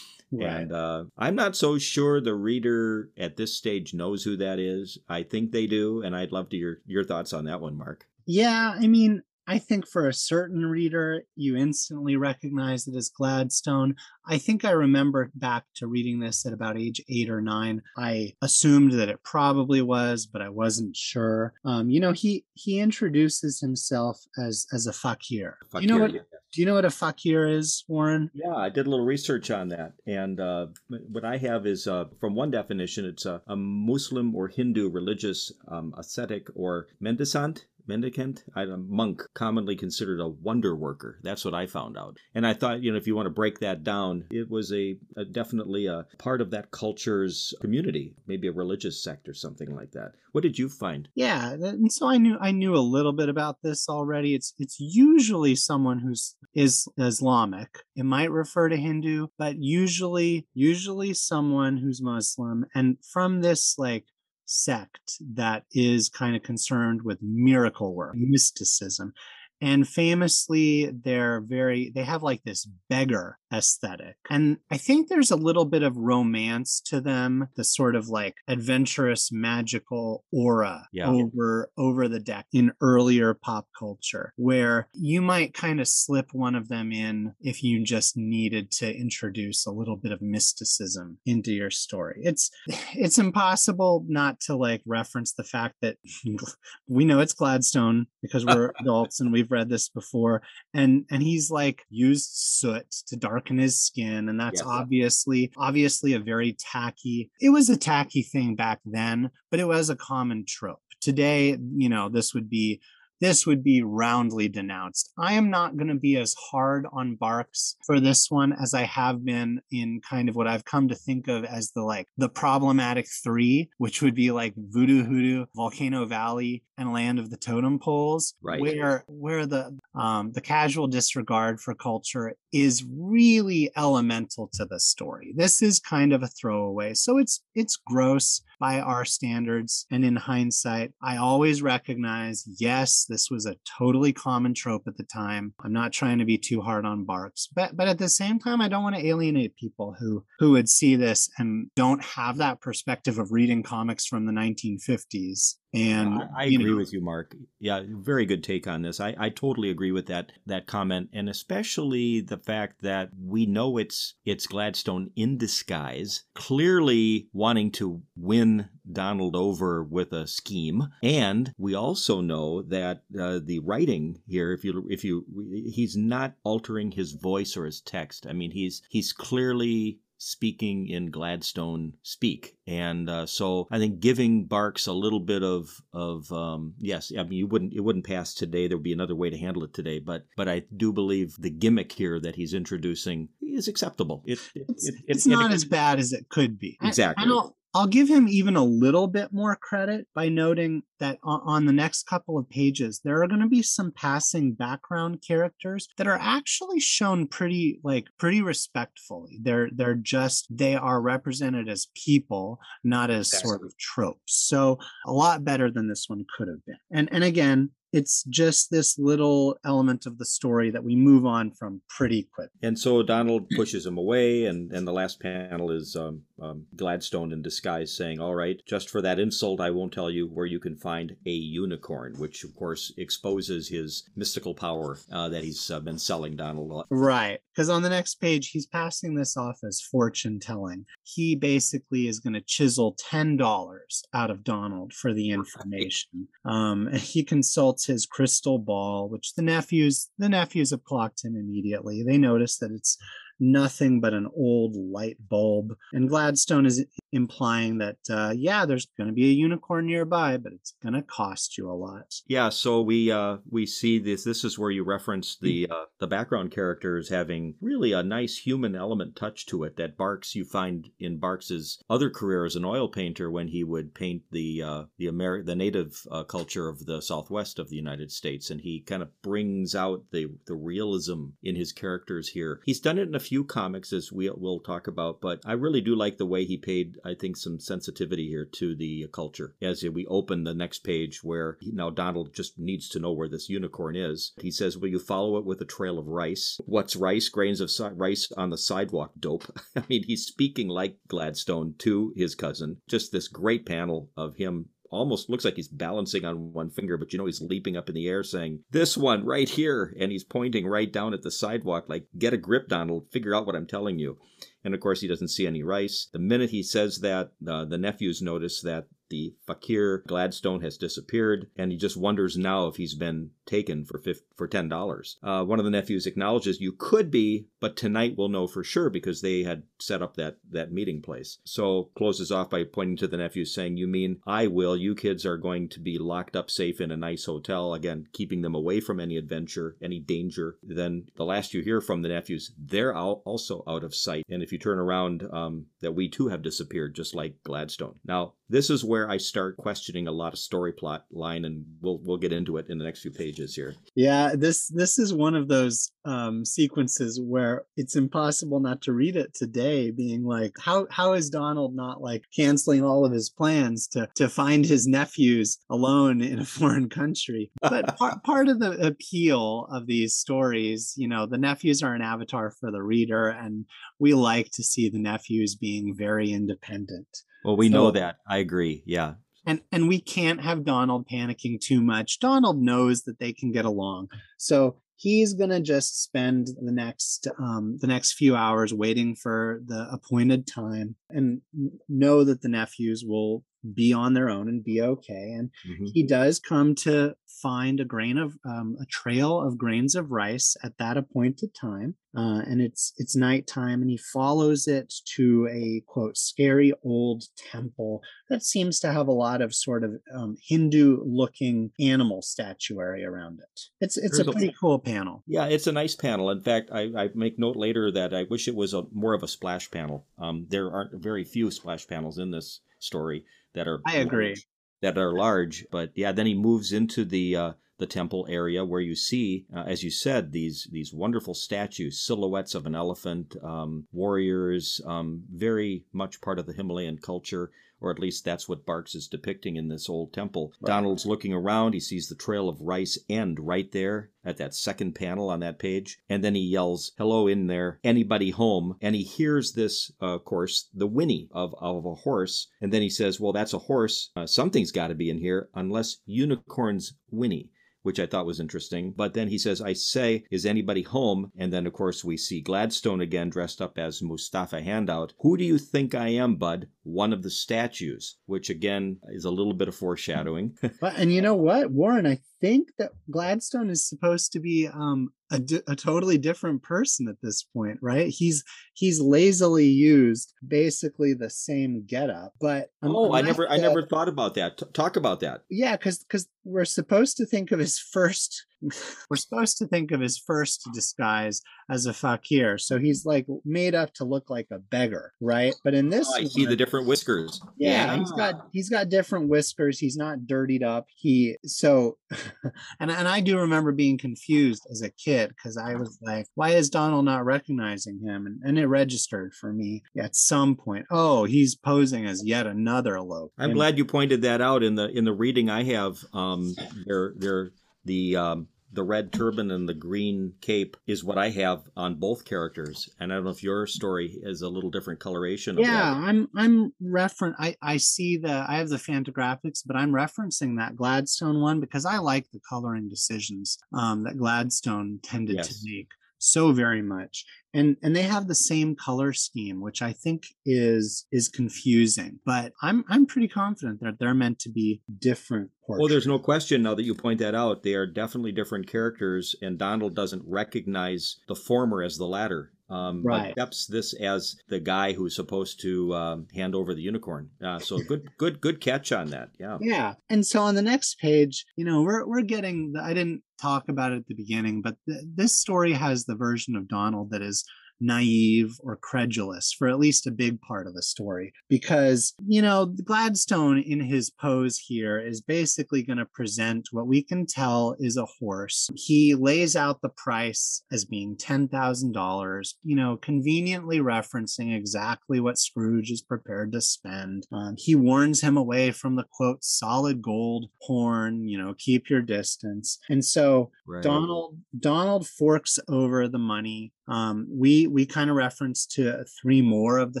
[0.32, 0.62] Right.
[0.62, 4.98] And uh, I'm not so sure the reader at this stage knows who that is.
[5.08, 8.06] I think they do, and I'd love to hear your thoughts on that one, Mark.
[8.24, 13.96] Yeah, I mean, I think for a certain reader, you instantly recognize it as Gladstone.
[14.26, 17.82] I think I remember back to reading this at about age eight or nine.
[17.98, 21.52] I assumed that it probably was, but I wasn't sure.
[21.66, 25.58] Um, you know, he he introduces himself as as a fakir.
[25.70, 26.14] fakir you know what?
[26.14, 26.20] Yeah.
[26.52, 28.30] Do you know what a fakir is, Warren?
[28.34, 30.66] Yeah, I did a little research on that, and uh,
[31.10, 35.50] what I have is uh, from one definition, it's a, a Muslim or Hindu religious
[35.68, 41.18] um, ascetic or mendicant mendicant, a monk, commonly considered a wonder worker.
[41.22, 42.16] That's what I found out.
[42.34, 44.96] And I thought, you know, if you want to break that down, it was a,
[45.16, 49.92] a, definitely a part of that culture's community, maybe a religious sect or something like
[49.92, 50.12] that.
[50.32, 51.08] What did you find?
[51.14, 54.34] Yeah, and so I knew I knew a little bit about this already.
[54.34, 57.80] It's it's usually someone who's is Islamic.
[57.96, 64.06] It might refer to Hindu, but usually usually someone who's Muslim and from this like
[64.52, 65.00] sect
[65.34, 69.12] that is kind of concerned with miracle work, mysticism.
[69.60, 75.36] And famously they're very they have like this beggar aesthetic and i think there's a
[75.36, 81.08] little bit of romance to them the sort of like adventurous magical aura yeah.
[81.08, 86.54] over over the deck in earlier pop culture where you might kind of slip one
[86.54, 91.52] of them in if you just needed to introduce a little bit of mysticism into
[91.52, 92.50] your story it's
[92.94, 95.96] it's impossible not to like reference the fact that
[96.88, 101.50] we know it's gladstone because we're adults and we've read this before and and he's
[101.50, 104.66] like used soot to darken his skin and that's yes.
[104.66, 109.90] obviously obviously a very tacky it was a tacky thing back then but it was
[109.90, 112.80] a common trope today you know this would be
[113.22, 115.12] this would be roundly denounced.
[115.16, 118.82] I am not going to be as hard on Barks for this one as I
[118.82, 122.28] have been in kind of what I've come to think of as the like the
[122.28, 127.78] problematic three, which would be like Voodoo Hoodoo, Volcano Valley, and Land of the Totem
[127.78, 128.60] Poles, right.
[128.60, 135.32] where where the um, the casual disregard for culture is really elemental to the story.
[135.36, 139.86] This is kind of a throwaway, so it's it's gross by our standards.
[139.90, 145.02] And in hindsight, I always recognize, yes, this was a totally common trope at the
[145.02, 145.52] time.
[145.64, 148.60] I'm not trying to be too hard on Barks, but but at the same time,
[148.60, 152.60] I don't want to alienate people who who would see this and don't have that
[152.60, 156.76] perspective of reading comics from the 1950s and I, I agree know.
[156.76, 157.34] with you, Mark.
[157.58, 159.00] Yeah, very good take on this.
[159.00, 163.78] I, I totally agree with that that comment, and especially the fact that we know
[163.78, 171.54] it's it's Gladstone in disguise, clearly wanting to win Donald over with a scheme, and
[171.56, 175.24] we also know that uh, the writing here, if you if you,
[175.72, 178.26] he's not altering his voice or his text.
[178.28, 182.56] I mean, he's he's clearly speaking in Gladstone speak.
[182.66, 187.24] And uh, so I think giving Barks a little bit of of um, yes, I
[187.24, 188.68] mean you wouldn't it wouldn't pass today.
[188.68, 191.50] There would be another way to handle it today, but but I do believe the
[191.50, 194.22] gimmick here that he's introducing is acceptable.
[194.24, 196.78] It, it, it's, it, it's not as bad as it could be.
[196.82, 197.22] Exactly.
[197.22, 201.18] I, I don't I'll give him even a little bit more credit by noting that
[201.22, 205.88] on the next couple of pages, there are going to be some passing background characters
[205.96, 209.38] that are actually shown pretty, like, pretty respectfully.
[209.40, 214.34] They're, they're just, they are represented as people, not as sort of tropes.
[214.34, 216.76] So a lot better than this one could have been.
[216.92, 221.50] And, and again, it's just this little element of the story that we move on
[221.50, 222.50] from pretty quick.
[222.62, 227.32] And so Donald pushes him away, and, and the last panel is um, um, Gladstone
[227.32, 230.58] in disguise saying, All right, just for that insult, I won't tell you where you
[230.58, 235.80] can find a unicorn, which of course exposes his mystical power uh, that he's uh,
[235.80, 236.86] been selling Donald.
[236.90, 237.40] Right.
[237.54, 240.86] Because on the next page, he's passing this off as fortune telling.
[241.02, 246.28] He basically is going to chisel $10 out of Donald for the information.
[246.44, 252.02] Um, he consults his crystal ball, which the nephews the nephews have clocked him immediately.
[252.02, 252.96] They notice that it's
[253.42, 255.76] nothing but an old light bulb.
[255.92, 260.52] And Gladstone is implying that, uh, yeah, there's going to be a unicorn nearby, but
[260.52, 262.14] it's going to cost you a lot.
[262.26, 264.24] Yeah, so we uh, we see this.
[264.24, 268.76] This is where you reference the uh, the background characters having really a nice human
[268.76, 272.88] element touch to it that Barks you find in Barks's other career as an oil
[272.88, 277.02] painter when he would paint the uh, the Ameri- the native uh, culture of the
[277.02, 281.56] Southwest of the United States, and he kind of brings out the the realism in
[281.56, 282.60] his characters here.
[282.64, 285.52] He's done it in a few few comics as we will talk about, but I
[285.54, 289.54] really do like the way he paid, I think, some sensitivity here to the culture.
[289.62, 293.48] As we open the next page, where now Donald just needs to know where this
[293.48, 294.32] unicorn is.
[294.38, 296.60] He says, "Will you follow it with a trail of rice?
[296.66, 297.30] What's rice?
[297.30, 299.12] Grains of si- rice on the sidewalk.
[299.18, 302.82] Dope." I mean, he's speaking like Gladstone to his cousin.
[302.86, 307.12] Just this great panel of him almost looks like he's balancing on one finger, but
[307.12, 309.94] you know he's leaping up in the air saying, This one right here.
[309.98, 313.06] And he's pointing right down at the sidewalk, like, Get a grip, Donald.
[313.10, 314.18] Figure out what I'm telling you.
[314.64, 316.08] And of course, he doesn't see any rice.
[316.12, 321.50] The minute he says that, uh, the nephews notice that the fakir Gladstone has disappeared,
[321.54, 325.18] and he just wonders now if he's been taken for 50, for ten dollars.
[325.22, 328.88] Uh, one of the nephews acknowledges you could be, but tonight we'll know for sure
[328.88, 331.38] because they had set up that that meeting place.
[331.44, 334.78] So closes off by pointing to the nephews, saying, "You mean I will?
[334.78, 338.40] You kids are going to be locked up safe in a nice hotel again, keeping
[338.40, 342.50] them away from any adventure, any danger." Then the last you hear from the nephews,
[342.58, 346.28] they're out, also out of sight, and if you turn around, um, that we too
[346.28, 347.96] have disappeared, just like Gladstone.
[348.06, 351.98] Now this is where I start questioning a lot of story plot line, and we'll
[352.02, 353.74] we'll get into it in the next few pages here.
[353.94, 359.16] Yeah, this this is one of those um, sequences where it's impossible not to read
[359.16, 363.88] it today, being like, how how is Donald not like canceling all of his plans
[363.88, 367.50] to to find his nephews alone in a foreign country?
[367.62, 372.02] But part part of the appeal of these stories, you know, the nephews are an
[372.02, 373.64] avatar for the reader, and
[373.98, 377.22] we like to see the nephews being very independent.
[377.44, 378.16] Well, we so, know that.
[378.26, 378.82] I agree.
[378.86, 379.14] Yeah.
[379.44, 382.20] And and we can't have Donald panicking too much.
[382.20, 384.08] Donald knows that they can get along.
[384.38, 389.88] So he's gonna just spend the next um, the next few hours waiting for the
[389.90, 391.40] appointed time and
[391.88, 395.32] know that the nephews will be on their own and be okay.
[395.36, 395.86] And mm-hmm.
[395.92, 400.56] he does come to find a grain of um, a trail of grains of rice
[400.62, 401.96] at that appointed time.
[402.14, 408.02] Uh, and it's it's nighttime, and he follows it to a quote scary old temple
[408.28, 413.60] that seems to have a lot of sort of um, Hindu-looking animal statuary around it.
[413.80, 415.22] It's it's There's a pretty a, cool panel.
[415.26, 416.30] Yeah, it's a nice panel.
[416.30, 419.22] In fact, I, I make note later that I wish it was a more of
[419.22, 420.06] a splash panel.
[420.18, 423.24] Um, there aren't very few splash panels in this story
[423.54, 424.46] that are I agree large,
[424.80, 425.66] that are large.
[425.70, 429.64] But yeah, then he moves into the uh, the temple area where you see, uh,
[429.66, 435.84] as you said, these these wonderful statues, silhouettes of an elephant, um, warriors, um, very
[435.92, 437.50] much part of the Himalayan culture
[437.82, 440.52] or at least that's what Barks is depicting in this old temple.
[440.60, 440.68] Right.
[440.68, 441.74] Donald's looking around.
[441.74, 445.58] He sees the trail of rice end right there at that second panel on that
[445.58, 445.98] page.
[446.08, 448.76] And then he yells, Hello in there, anybody home?
[448.80, 452.48] And he hears this, uh, of course, the whinny of, of a horse.
[452.60, 454.10] And then he says, Well, that's a horse.
[454.14, 457.50] Uh, something's got to be in here unless unicorns whinny
[457.82, 458.92] which I thought was interesting.
[458.92, 461.32] But then he says, I say, is anybody home?
[461.36, 465.12] And then, of course, we see Gladstone again dressed up as Mustafa Handout.
[465.20, 466.68] Who do you think I am, bud?
[466.84, 470.56] One of the statues, which again is a little bit of foreshadowing.
[470.80, 475.10] but, and you know what, Warren, I think that Gladstone is supposed to be um,
[475.30, 478.08] a, di- a totally different person at this point, right?
[478.08, 483.86] He's he's lazily used basically the same getup, but um, oh, I never I never
[483.86, 484.58] thought about that.
[484.58, 485.42] T- talk about that.
[485.48, 488.46] Yeah, because because we're supposed to think of his first
[489.10, 492.58] we're supposed to think of his first disguise as a fakir.
[492.58, 495.54] So he's like made up to look like a beggar, right?
[495.64, 497.40] But in this, oh, I see the different whiskers.
[497.56, 499.78] Yeah, yeah, he's got he's got different whiskers.
[499.78, 500.86] He's not dirtied up.
[500.94, 501.98] He so,
[502.80, 506.50] and and I do remember being confused as a kid because I was like, why
[506.50, 508.26] is Donald not recognizing him?
[508.26, 510.86] And and it registered for me at some point.
[510.90, 513.32] Oh, he's posing as yet another lope.
[513.38, 515.98] I'm and, glad you pointed that out in the in the reading I have.
[516.12, 516.54] Um,
[516.86, 517.50] they're they're
[517.84, 522.24] the um, the red turban and the green cape is what I have on both
[522.24, 522.88] characters.
[522.98, 525.58] And I don't know if your story is a little different coloration.
[525.58, 527.36] yeah, I'm I'm reference.
[527.38, 531.84] I I see the I have the Fantagraphics, but I'm referencing that Gladstone one because
[531.84, 535.48] I like the coloring decisions um, that Gladstone tended yes.
[535.48, 535.88] to make
[536.22, 541.06] so very much and and they have the same color scheme which i think is
[541.10, 545.80] is confusing but i'm i'm pretty confident that they're meant to be different portraits.
[545.80, 549.34] well there's no question now that you point that out they are definitely different characters
[549.42, 553.34] and donald doesn't recognize the former as the latter um, right.
[553.34, 557.28] But accepts this as the guy who's supposed to um, hand over the unicorn.
[557.44, 559.28] Uh, so good, good, good catch on that.
[559.38, 559.58] Yeah.
[559.60, 559.94] Yeah.
[560.08, 562.72] And so on the next page, you know, we're we're getting.
[562.72, 566.14] The, I didn't talk about it at the beginning, but th- this story has the
[566.14, 567.44] version of Donald that is
[567.82, 571.32] naive or credulous for at least a big part of the story.
[571.48, 577.02] Because, you know, Gladstone in his pose here is basically going to present what we
[577.02, 578.70] can tell is a horse.
[578.74, 585.90] He lays out the price as being $10,000, you know, conveniently referencing exactly what Scrooge
[585.90, 587.26] is prepared to spend.
[587.32, 592.02] Um, he warns him away from the quote, solid gold horn, you know, keep your
[592.02, 592.78] distance.
[592.88, 593.82] And so right.
[593.82, 596.72] Donald, Donald forks over the money.
[596.88, 600.00] Um, we we kind of reference to three more of the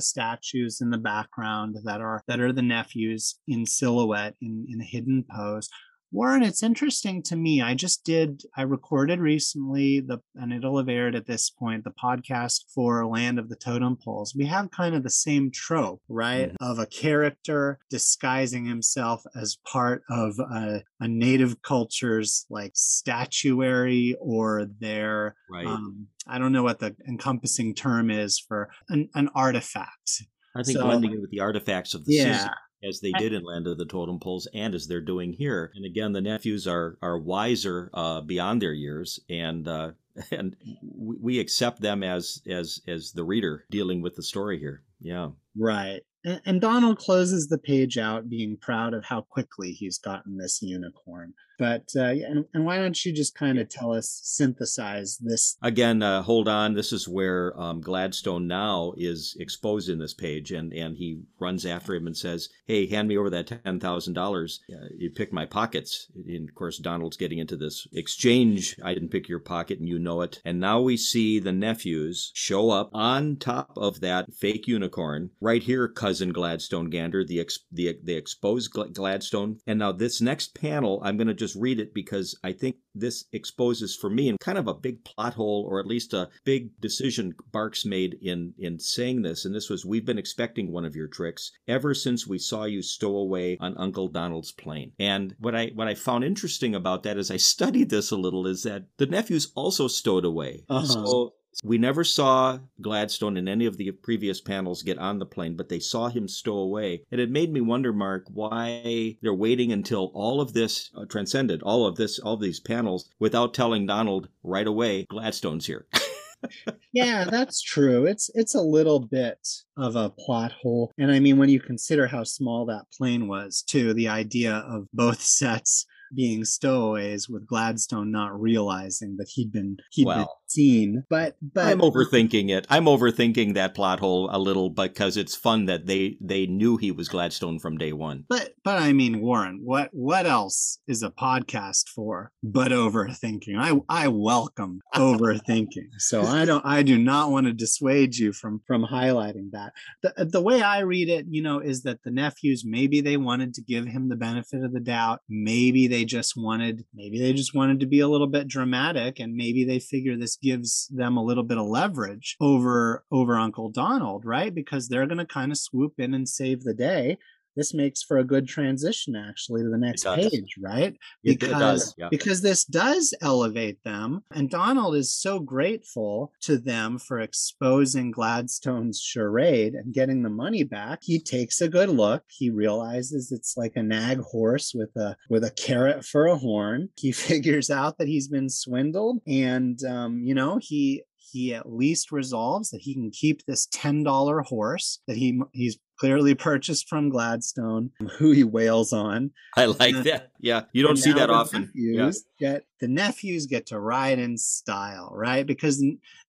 [0.00, 4.84] statues in the background that are that are the nephews in silhouette in in a
[4.84, 5.68] hidden pose.
[6.12, 7.62] Warren, it's interesting to me.
[7.62, 11.90] I just did, I recorded recently the, and it'll have aired at this point, the
[11.90, 14.34] podcast for Land of the Totem Poles.
[14.34, 16.50] We have kind of the same trope, right?
[16.50, 16.64] Mm-hmm.
[16.64, 24.66] Of a character disguising himself as part of a, a native culture's like statuary or
[24.80, 25.66] their, right.
[25.66, 30.24] um, I don't know what the encompassing term is for an, an artifact.
[30.54, 32.36] I think so, blending it with the artifacts of the yeah.
[32.36, 32.50] season
[32.82, 35.72] as they did in Land of the Totem Poles and as they're doing here.
[35.74, 39.92] And again, the nephews are are wiser uh, beyond their years, and uh,
[40.30, 44.82] and we accept them as as as the reader dealing with the story here.
[45.00, 46.00] Yeah, right.
[46.24, 50.62] And, and Donald closes the page out, being proud of how quickly he's gotten this
[50.62, 51.34] unicorn.
[51.62, 55.56] But uh, and, and why don't you just kind of tell us, synthesize this?
[55.62, 56.74] Again, uh, hold on.
[56.74, 61.64] This is where um, Gladstone now is exposed in this page, and, and he runs
[61.64, 64.58] after him and says, Hey, hand me over that $10,000.
[64.72, 66.10] Uh, you picked my pockets.
[66.26, 68.76] And of course, Donald's getting into this exchange.
[68.82, 70.40] I didn't pick your pocket, and you know it.
[70.44, 75.30] And now we see the nephews show up on top of that fake unicorn.
[75.40, 79.60] Right here, cousin Gladstone Gander, the, ex- the, the exposed Gladstone.
[79.64, 83.24] And now this next panel, I'm going to just read it because I think this
[83.32, 86.80] exposes for me and kind of a big plot hole or at least a big
[86.80, 90.96] decision Barks made in in saying this and this was we've been expecting one of
[90.96, 94.92] your tricks ever since we saw you stow away on Uncle Donald's plane.
[94.98, 98.46] And what I what I found interesting about that as I studied this a little
[98.46, 100.64] is that the nephews also stowed away.
[100.68, 100.86] Uh-huh.
[100.86, 101.34] So
[101.64, 105.68] we never saw Gladstone in any of the previous panels get on the plane, but
[105.68, 107.02] they saw him stow away.
[107.10, 111.62] And it made me wonder, Mark, why they're waiting until all of this uh, transcended,
[111.62, 115.86] all of this, all of these panels, without telling Donald right away, Gladstone's here.
[116.92, 118.06] yeah, that's true.
[118.06, 119.46] It's it's a little bit
[119.76, 120.92] of a plot hole.
[120.98, 124.88] And I mean when you consider how small that plane was, too, the idea of
[124.92, 131.04] both sets being stowaways with Gladstone not realizing that he'd been he'd well, been seen.
[131.08, 132.66] But but I'm overthinking it.
[132.68, 136.90] I'm overthinking that plot hole a little because it's fun that they they knew he
[136.90, 138.24] was Gladstone from day one.
[138.28, 143.56] But but I mean Warren, what what else is a podcast for but overthinking?
[143.58, 145.90] I I welcome overthinking.
[145.98, 149.72] So I don't I do not want to dissuade you from from highlighting that.
[150.02, 153.54] The the way I read it, you know, is that the nephews maybe they wanted
[153.54, 155.20] to give him the benefit of the doubt.
[155.28, 159.34] Maybe they just wanted maybe they just wanted to be a little bit dramatic and
[159.34, 164.24] maybe they figure this gives them a little bit of leverage over over Uncle Donald,
[164.24, 164.54] right?
[164.54, 167.18] Because they're going to kind of swoop in and save the day
[167.56, 170.96] this makes for a good transition actually to the next page, right?
[171.22, 172.08] Because yeah.
[172.10, 179.00] because this does elevate them, and Donald is so grateful to them for exposing Gladstone's
[179.00, 181.00] charade and getting the money back.
[181.02, 182.24] He takes a good look.
[182.28, 186.88] He realizes it's like a nag horse with a with a carrot for a horn.
[186.96, 191.02] He figures out that he's been swindled, and um, you know he
[191.32, 196.34] he at least resolves that he can keep this $10 horse that he he's clearly
[196.50, 199.30] purchased from Gladstone, who he wails on.
[199.56, 200.32] I like and, that.
[200.40, 201.70] Yeah, you don't see that often.
[201.74, 202.52] Nephews yeah.
[202.52, 205.46] get the nephews get to ride in style, right?
[205.46, 205.82] Because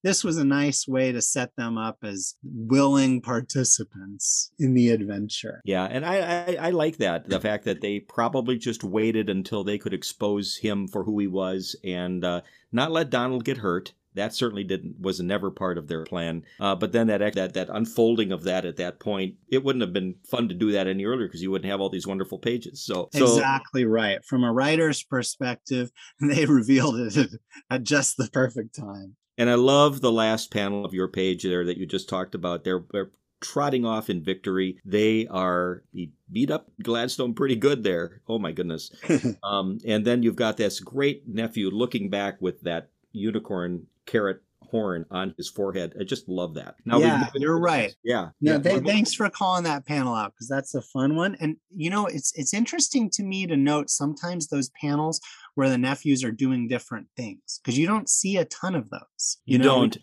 [0.04, 5.60] this was a nice way to set them up as willing participants in the adventure.
[5.64, 9.64] Yeah, and I, I, I like that the fact that they probably just waited until
[9.64, 13.92] they could expose him for who he was and uh, not let Donald get hurt
[14.14, 16.42] that certainly didn't was never part of their plan.
[16.60, 19.92] Uh, but then that that that unfolding of that at that point, it wouldn't have
[19.92, 22.84] been fun to do that any earlier because you wouldn't have all these wonderful pages.
[22.84, 24.24] So, so exactly right.
[24.24, 25.90] From a writer's perspective,
[26.20, 27.30] they revealed it
[27.70, 29.16] at just the perfect time.
[29.36, 32.62] And I love the last panel of your page there that you just talked about.
[32.62, 33.10] They're, they're
[33.40, 34.78] trotting off in victory.
[34.84, 38.22] They are he beat up Gladstone pretty good there.
[38.28, 38.90] Oh my goodness.
[39.42, 44.40] um, and then you've got this great nephew looking back with that unicorn carrot
[44.74, 45.94] horn on his forehead.
[46.00, 46.74] I just love that.
[46.84, 47.94] Now yeah, you're right.
[48.02, 48.30] Yeah.
[48.40, 48.80] No, yeah.
[48.80, 51.36] thanks for calling that panel out because that's a fun one.
[51.40, 55.20] And you know, it's it's interesting to me to note sometimes those panels
[55.54, 59.38] where the nephews are doing different things because you don't see a ton of those.
[59.44, 59.98] You, you know, don't.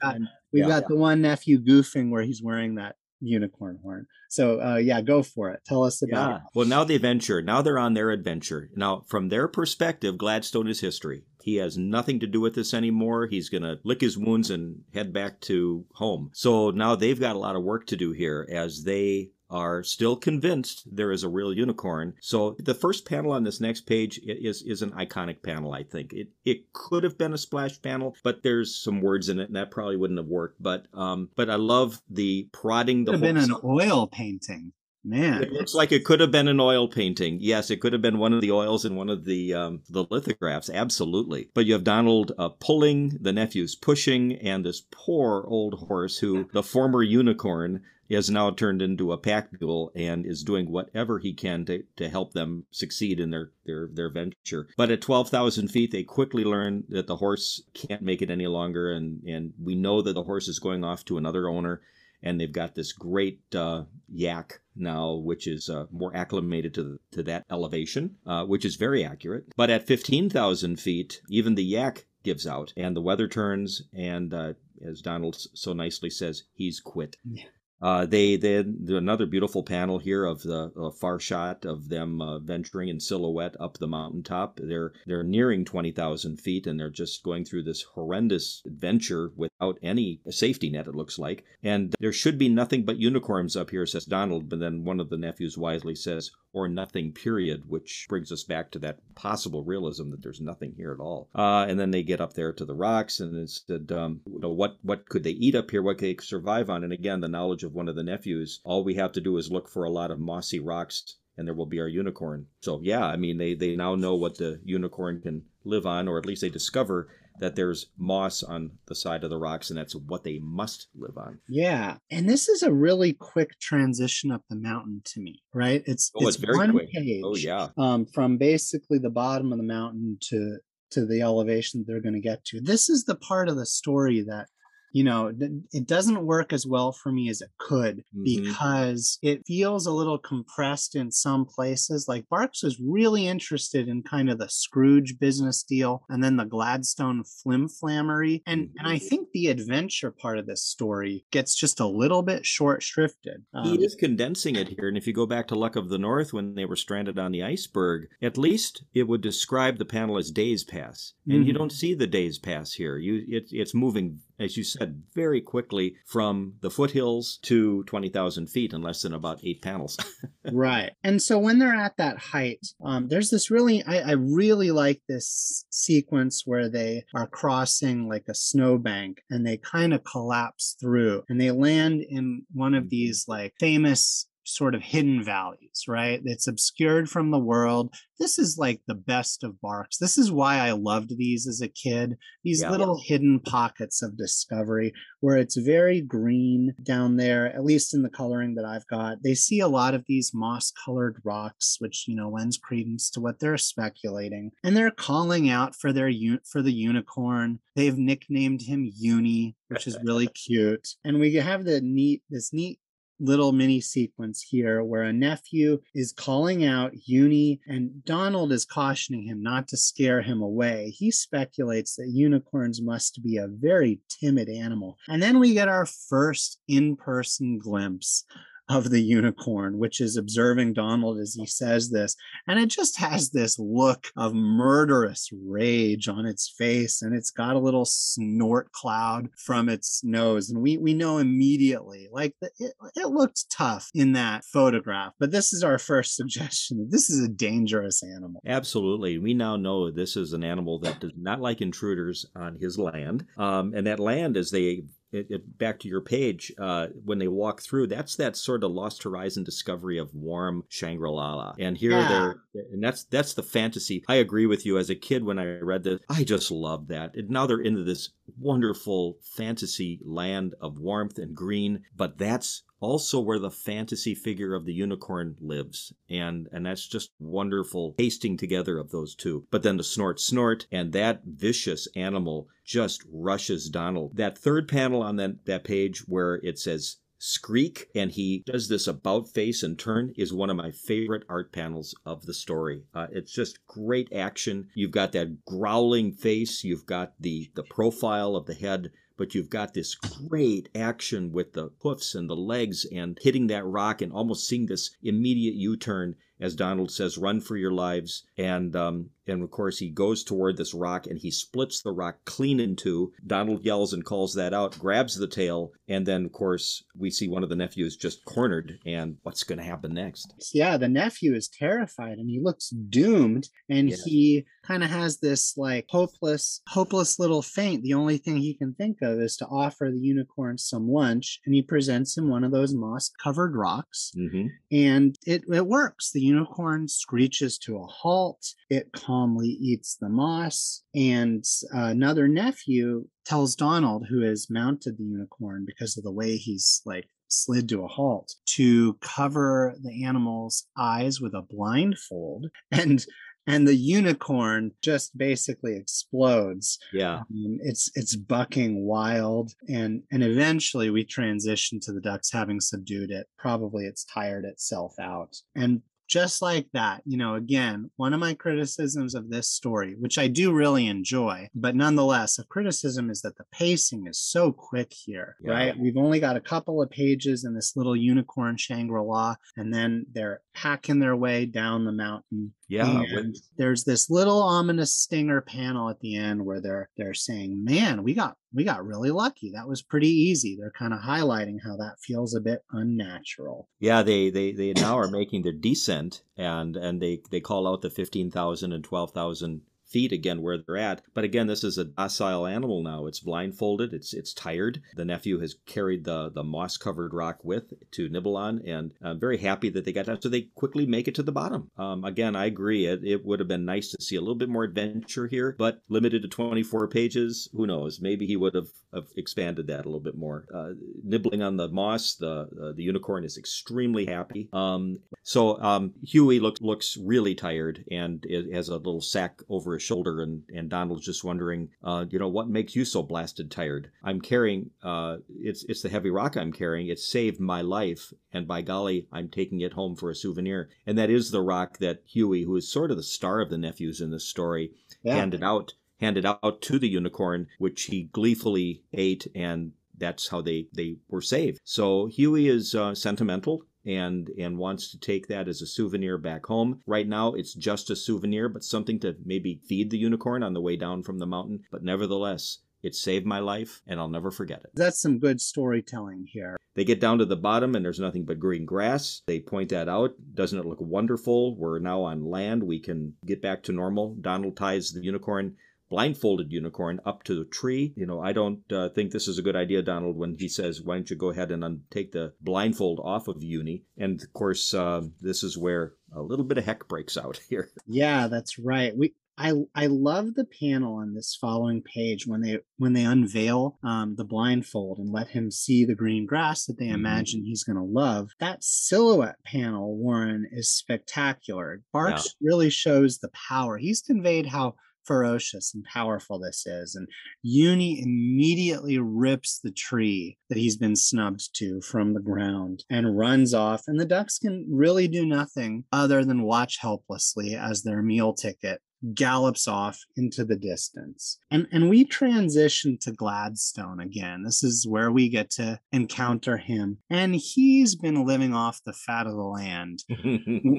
[0.54, 0.80] We've Yeah.
[0.80, 4.06] got the one nephew goofing where he's wearing that unicorn horn.
[4.30, 5.62] So uh, yeah, go for it.
[5.66, 6.36] Tell us about Yeah.
[6.38, 6.42] it.
[6.56, 7.42] Well, now the adventure.
[7.42, 8.70] Now they're on their adventure.
[8.76, 11.24] Now, from their perspective, Gladstone is history.
[11.44, 13.28] He has nothing to do with this anymore.
[13.28, 16.30] He's going to lick his wounds and head back to home.
[16.34, 20.16] So now they've got a lot of work to do here as they are still
[20.16, 22.14] convinced there is a real unicorn.
[22.22, 26.14] So the first panel on this next page is is an iconic panel, I think.
[26.14, 29.56] It it could have been a splash panel, but there's some words in it and
[29.56, 30.62] that probably wouldn't have worked.
[30.62, 34.74] But um but I love the prodding the Could have been an oil painting.
[35.04, 35.42] Man.
[35.42, 37.40] It looks like it could have been an oil painting.
[37.42, 40.06] Yes, it could have been one of the oils in one of the um, the
[40.10, 40.70] lithographs.
[40.70, 41.50] Absolutely.
[41.54, 46.50] But you have Donald uh, pulling, the nephews pushing, and this poor old horse who
[46.54, 51.34] the former unicorn is now turned into a pack mule and is doing whatever he
[51.34, 54.68] can to, to help them succeed in their, their, their venture.
[54.76, 58.92] But at 12,000 feet, they quickly learn that the horse can't make it any longer.
[58.92, 61.82] And, and we know that the horse is going off to another owner
[62.24, 66.98] and they've got this great uh, yak now, which is uh, more acclimated to the,
[67.12, 69.46] to that elevation, uh, which is very accurate.
[69.56, 74.34] But at fifteen thousand feet, even the yak gives out, and the weather turns, and
[74.34, 74.54] uh,
[74.86, 77.18] as Donald so nicely says, he's quit.
[77.24, 77.46] Yeah.
[77.82, 82.90] Uh, they then another beautiful panel here of the far shot of them uh, venturing
[82.90, 84.60] in silhouette up the mountaintop.
[84.62, 89.80] They're they're nearing twenty thousand feet, and they're just going through this horrendous adventure without
[89.82, 90.88] any safety net.
[90.88, 94.50] It looks like, and there should be nothing but unicorns up here, says Donald.
[94.50, 98.72] But then one of the nephews wisely says, "or nothing." Period, which brings us back
[98.72, 101.30] to that possible realism that there's nothing here at all.
[101.34, 104.52] Uh, and then they get up there to the rocks, and said, um, you know,
[104.52, 105.82] what what could they eat up here?
[105.82, 106.84] What could they survive on?
[106.84, 108.60] And again, the knowledge of one of the nephews.
[108.64, 111.56] All we have to do is look for a lot of mossy rocks and there
[111.56, 112.48] will be our unicorn.
[112.62, 116.18] So yeah, I mean they they now know what the unicorn can live on, or
[116.18, 117.08] at least they discover
[117.42, 121.18] that there's moss on the side of the rocks, and that's what they must live
[121.18, 121.40] on.
[121.50, 121.98] Yeah.
[122.12, 125.84] And this is a really quick transition up the mountain to me, right?
[125.88, 126.92] It's Oh, it's very one quick.
[126.92, 130.58] page Oh yeah, um, from basically the bottom of the mountain to
[130.92, 132.62] to the elevation they're going to get to.
[132.62, 134.48] This is the part of the story that
[134.92, 135.32] you know
[135.72, 138.24] it doesn't work as well for me as it could Mhm.
[138.24, 144.04] because it feels a little compressed in some places like barks was really interested in
[144.04, 148.98] kind of the scrooge business deal and then the gladstone flim flammery and and i
[148.98, 149.08] Mhm.
[149.10, 153.76] think the adventure part of this story gets just a little bit short shrifted he
[153.84, 154.88] is condensing it here.
[154.88, 157.32] And if you go back to Luck of the North when they were stranded on
[157.32, 161.58] the iceberg, at least it would describe the panel as days pass, and you Mhm.
[161.58, 162.98] don't see the days pass here.
[162.98, 164.22] You it, it's moving.
[164.42, 169.40] As you said, very quickly from the foothills to 20,000 feet in less than about
[169.44, 169.98] eight panels.
[170.52, 174.72] right and so when they're at that height um, there's this really I, I really
[174.72, 180.76] like this sequence where they are crossing like a snowbank and they kind of collapse
[180.82, 182.90] through and they land in one of Mhm.
[182.90, 188.58] these like famous sort of hidden valleys right it's obscured from the world this is
[188.58, 192.62] like the best of barks this is why i loved these as a kid these
[192.62, 192.72] Yeah.
[192.72, 198.10] little hidden pockets of discovery where it's very green down there, at least in the
[198.10, 199.22] coloring that I've got.
[199.24, 203.22] They see a lot of these moss colored rocks, which, you know, lends credence to
[203.22, 204.50] what they're speculating.
[204.64, 207.60] And they're calling out for their un- for the unicorn.
[207.76, 210.88] They've nicknamed him Uni, which is really cute.
[211.04, 212.80] And we have the neat, this neat
[213.22, 219.24] little mini sequence here where a nephew is calling out Uni and Donald is cautioning
[219.24, 220.90] him not to scare him away.
[220.90, 224.98] He speculates that unicorns must be a very timid animal.
[225.08, 228.26] And then we get our first in person glimpse
[228.72, 232.16] of the unicorn, which is observing Donald as he says this.
[232.48, 237.02] And it just has this look of murderous rage on its face.
[237.02, 240.50] And it's got a little snort cloud from its nose.
[240.50, 245.14] And we, we know immediately, like, the, it, it looked tough in that photograph.
[245.20, 248.42] But this is our first suggestion this is a dangerous animal.
[248.46, 249.18] Absolutely.
[249.18, 253.26] We now know this is an animal that does not like intruders on his land.
[253.38, 257.28] Um, and that land, as they it, it, back to your page, uh, when they
[257.28, 261.56] walk through, that's that sort of lost horizon discovery of warm Shangri-La.
[261.60, 262.08] And here Yeah.
[262.54, 264.04] they're, and that's that's the fantasy.
[264.08, 264.78] I agree with you.
[264.78, 267.16] As a kid, when I read this, I just loved that.
[267.16, 268.10] And now they're into this
[268.40, 271.84] wonderful fantasy land of warmth and green.
[271.96, 277.12] But that's also where the fantasy figure of the unicorn lives and and that's just
[277.20, 282.50] wonderful pasting together of those two but then the snort snort and that vicious animal
[282.66, 288.12] just rushes donald that third panel on that that page where it says Skreek and
[288.12, 292.26] he does this about face and turn is one of my favorite art panels of
[292.26, 292.82] the story.
[292.96, 294.70] Uh, it's just great action.
[294.74, 298.90] You've got that growling face, you've got the the profile of the head,
[299.22, 303.64] but you've got this great action with the hoofs and the legs and hitting that
[303.64, 308.76] rock and almost seeing this immediate U-turn as Donald says, "Run for your lives!" And
[308.76, 312.60] um, and of course he goes toward this rock and he splits the rock clean
[312.60, 313.12] in two.
[313.26, 317.28] Donald yells and calls that out, grabs the tail, and then of course we see
[317.28, 318.80] one of the nephews just cornered.
[318.86, 320.34] And what's going to happen next?
[320.54, 323.98] Yeah, the nephew is terrified and he looks doomed, and yeah.
[324.06, 327.84] he kind of has this like hopeless, hopeless little faint.
[327.84, 331.56] The only thing he can think of is to offer the unicorn some lunch, and
[331.56, 334.48] he presents him one of those moss-covered rocks, mm-hmm.
[334.72, 336.12] and it it works.
[336.12, 338.54] The unicorn screeches to a halt.
[338.70, 340.84] It calmly eats the moss.
[340.96, 341.44] And
[341.76, 346.82] uh, another nephew tells Donald, who has mounted the unicorn because of the way he's
[346.86, 352.48] like slid to a halt, to cover the animal's eyes with a blindfold.
[352.72, 353.06] And
[353.48, 356.78] and the unicorn just basically explodes.
[356.94, 362.60] Yeah, um, it's it's bucking wild, and and eventually we transition to the ducks having
[362.60, 363.26] subdued it.
[363.40, 365.82] Probably it's tired itself out, and
[366.12, 367.02] just like that.
[367.06, 371.48] You know, again, one of my criticisms of this story, which I do really enjoy,
[371.56, 375.52] but nonetheless, a criticism is that the pacing is so quick here, yeah.
[375.52, 375.80] right?
[375.80, 380.06] We've only got a couple of pages in this little unicorn Shangri La, and then
[380.12, 383.34] they're hacking their way down the mountain yeah, when...
[383.58, 388.14] there's this little ominous stinger panel at the end where they're they're saying, "Man, we
[388.14, 389.52] got we got really lucky.
[389.52, 393.68] That was pretty easy." They're kind of highlighting how that feels a bit unnatural.
[393.80, 397.82] Yeah, they they they now are making their descent and and they they call out
[397.82, 399.62] the 15,000 and 12,000
[399.92, 401.02] feet again where they're at.
[401.14, 403.06] But again, this is a docile animal now.
[403.06, 403.94] It's blindfolded.
[403.94, 404.82] It's it's tired.
[404.96, 409.20] The nephew has carried the the moss covered rock with to nibble on, and I'm
[409.20, 410.24] very happy that they got that.
[410.24, 411.70] So they quickly make it to the bottom.
[411.78, 412.86] Um, again, I agree.
[412.86, 415.82] It, it would have been nice to see a little bit more adventure here, but
[415.90, 417.50] limited to 24 pages.
[417.54, 418.00] Who knows?
[418.02, 420.46] Maybe he would have, have expanded that a little bit more.
[420.54, 420.72] Uh,
[421.04, 424.50] nibbling on the moss, the uh, the unicorn is extremely happy.
[424.54, 429.74] Um, so um, Huey looks looks really tired and it has a little sack over
[429.74, 433.02] his his shoulder, and, and Donald's just wondering, uh, you know, what makes you so
[433.02, 433.90] blasted tired?
[434.04, 436.88] I'm carrying, uh, it's it's the heavy rock I'm carrying.
[436.88, 440.70] It saved my life, and by golly, I'm taking it home for a souvenir.
[440.86, 443.58] And that is the rock that Huey, who is sort of the star of the
[443.58, 444.72] nephews in this story,
[445.04, 445.16] yeah.
[445.16, 450.68] handed out handed out to the unicorn, which he gleefully ate and that's how they
[450.74, 451.60] they were saved.
[451.64, 456.46] So Huey is uh, sentimental and and wants to take that as a souvenir back
[456.46, 456.82] home.
[456.86, 460.62] Right now it's just a souvenir, but something to maybe feed the unicorn on the
[460.62, 461.64] way down from the mountain.
[461.72, 464.72] But nevertheless, it saved my life and I'll never forget it.
[464.74, 466.58] That's some good storytelling here.
[466.74, 469.22] They get down to the bottom and there's nothing but green grass.
[469.28, 470.12] They point that out.
[470.34, 471.56] Doesn't it look wonderful?
[471.58, 472.64] We're now on land.
[472.64, 474.16] We can get back to normal.
[474.22, 475.58] Donald ties the unicorn
[475.92, 477.94] blindfolded unicorn up to the tree.
[477.98, 480.82] You know, I don't uh, think this is a good idea, Donald, when he says,
[480.82, 483.84] why don't you go ahead and un- take the blindfold off of Uni?
[483.98, 487.70] And of course, uh, this is where a little bit of heck breaks out here.
[487.86, 488.98] Yeah, that's right.
[488.98, 493.80] We I I love the panel on this following page when they when they unveil
[493.84, 496.96] um, the blindfold and let him see the green grass that they mm-hmm.
[496.96, 498.30] imagine he's going to love.
[498.40, 501.82] That silhouette panel, Warren, is spectacular.
[501.92, 502.48] Barks yeah.
[502.50, 503.78] really shows the power.
[503.78, 504.76] He's conveyed how
[505.06, 506.96] ferocious and powerful this is.
[506.96, 507.08] And
[507.42, 513.54] Uni immediately rips the tree that he's been snubbed to from the ground and runs
[513.54, 513.84] off.
[513.88, 518.82] And the ducks can really do nothing other than watch helplessly as their meal ticket
[519.14, 521.40] gallops off into the distance.
[521.50, 524.44] And and we transition to Gladstone again.
[524.44, 527.00] This is where we get to encounter him.
[527.10, 530.04] And he's been living off the fat of the land.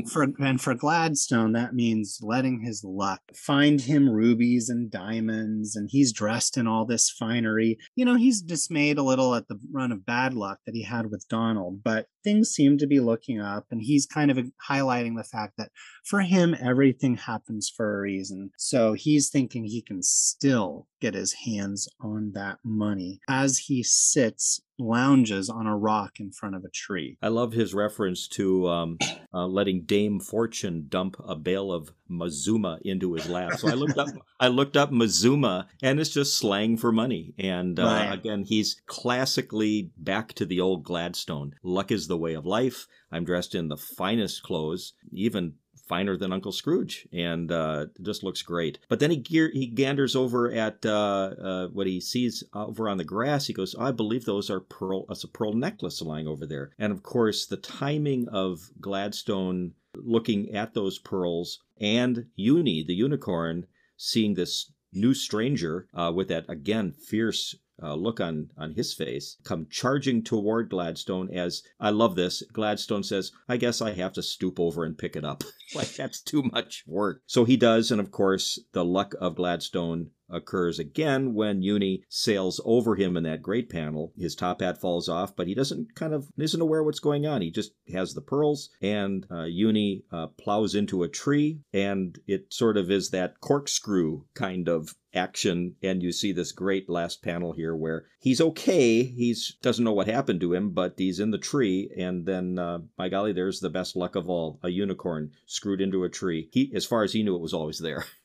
[0.12, 5.89] for and for Gladstone that means letting his luck find him rubies and diamonds and
[5.91, 7.79] he's dressed in all this finery.
[7.97, 11.11] You know, he's dismayed a little at the run of bad luck that he had
[11.11, 15.25] with Donald, but things seem to be looking up and he's kind of highlighting the
[15.25, 15.70] fact that
[16.05, 21.32] for him everything happens for a reason so he's thinking he can still get his
[21.44, 26.70] hands on that money as he sits lounges on a rock in front of a
[26.70, 27.16] tree.
[27.22, 28.98] I love his reference to um,
[29.34, 33.54] uh, letting Dame Fortune dump a bale of Mazuma into his lap.
[33.58, 34.08] So I looked up,
[34.40, 37.34] I looked up Mazuma, and it's just slang for money.
[37.38, 38.12] And uh, right.
[38.12, 41.54] again, he's classically back to the old Gladstone.
[41.62, 42.86] Luck is the way of life.
[43.10, 45.54] I'm dressed in the finest clothes, even
[45.93, 48.78] finer than Uncle Scrooge, and uh, just looks great.
[48.88, 52.97] But then he gear, he ganders over at uh, uh, what he sees over on
[52.97, 53.47] the grass.
[53.47, 55.05] He goes, oh, "I believe those are pearl.
[55.07, 60.55] That's a pearl necklace lying over there." And of course, the timing of Gladstone looking
[60.55, 63.66] at those pearls and Uni, the unicorn,
[63.99, 69.37] seeing this new stranger uh, with that again fierce uh, look on on his face,
[69.45, 71.31] come charging toward Gladstone.
[71.33, 75.16] As I love this, Gladstone says, "I guess I have to stoop over and pick
[75.16, 75.45] it up.
[75.75, 80.11] like that's too much work." So he does, and of course, the luck of Gladstone
[80.33, 84.12] occurs again when Uni sails over him in that great panel.
[84.16, 87.43] His top hat falls off, but he doesn't kind of isn't aware what's going on.
[87.43, 92.53] He just has the pearls, and uh, Uni uh, plows into a tree, and it
[92.53, 97.53] sort of is that corkscrew kind of action and you see this great last panel
[97.53, 101.39] here where he's okay he's doesn't know what happened to him but he's in the
[101.39, 105.80] tree and then uh, by golly there's the best luck of all a unicorn screwed
[105.80, 108.05] into a tree he as far as he knew it was always there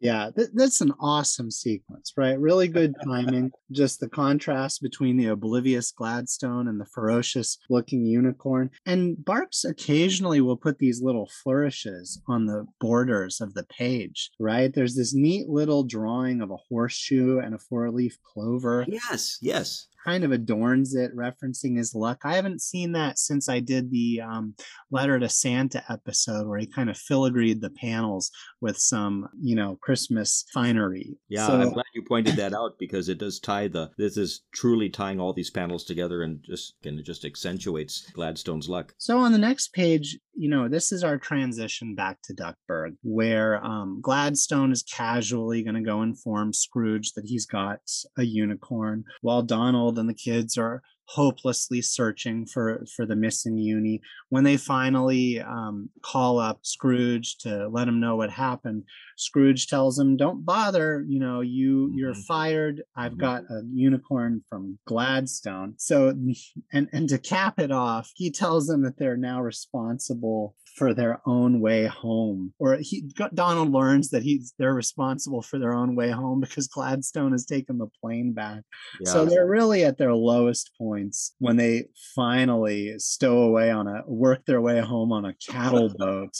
[0.00, 2.38] yeah th- that's an awesome sequence right?
[2.38, 8.70] Really good timing just the contrast between the oblivious gladstone and the ferocious looking unicorn.
[8.86, 14.72] And barks occasionally will put these little flourishes on the borders of the page right?
[14.72, 18.84] There's this neat little drawing of a horseshoe and a four leaf clover.
[18.88, 22.20] Yes yes kind of adorns it, referencing his luck.
[22.24, 24.54] I haven't seen that since I did the um,
[24.90, 28.30] letter to Santa episode where he kind of filigreed the panels
[28.60, 31.16] with some, you know, Christmas finery.
[31.28, 33.90] Yeah, so, I'm glad you pointed that out because it does tie the.
[33.98, 38.68] This is truly tying all these panels together and just and it just accentuates Gladstone's
[38.68, 38.94] luck.
[38.98, 43.64] So on the next page, you know, this is our transition back to Duckburg, where
[43.64, 47.80] um, Gladstone is casually going to go inform Scrooge that he's got
[48.18, 54.00] a unicorn, while Donald and the kids are hopelessly searching for for the missing uni
[54.28, 58.82] when they finally um, call up scrooge to let him know what happened
[59.16, 62.20] scrooge tells him don't bother you know you you're mm-hmm.
[62.22, 63.20] fired i've mm-hmm.
[63.20, 66.08] got a unicorn from gladstone so
[66.72, 71.20] and and to cap it off he tells them that they're now responsible for their
[71.26, 73.02] own way home or he
[73.34, 77.78] donald learns that he's they're responsible for their own way home because gladstone has taken
[77.78, 78.62] the plane back
[79.00, 79.10] yeah.
[79.10, 84.44] so they're really at their lowest points when they finally stow away on a work
[84.46, 86.32] their way home on a cattle boat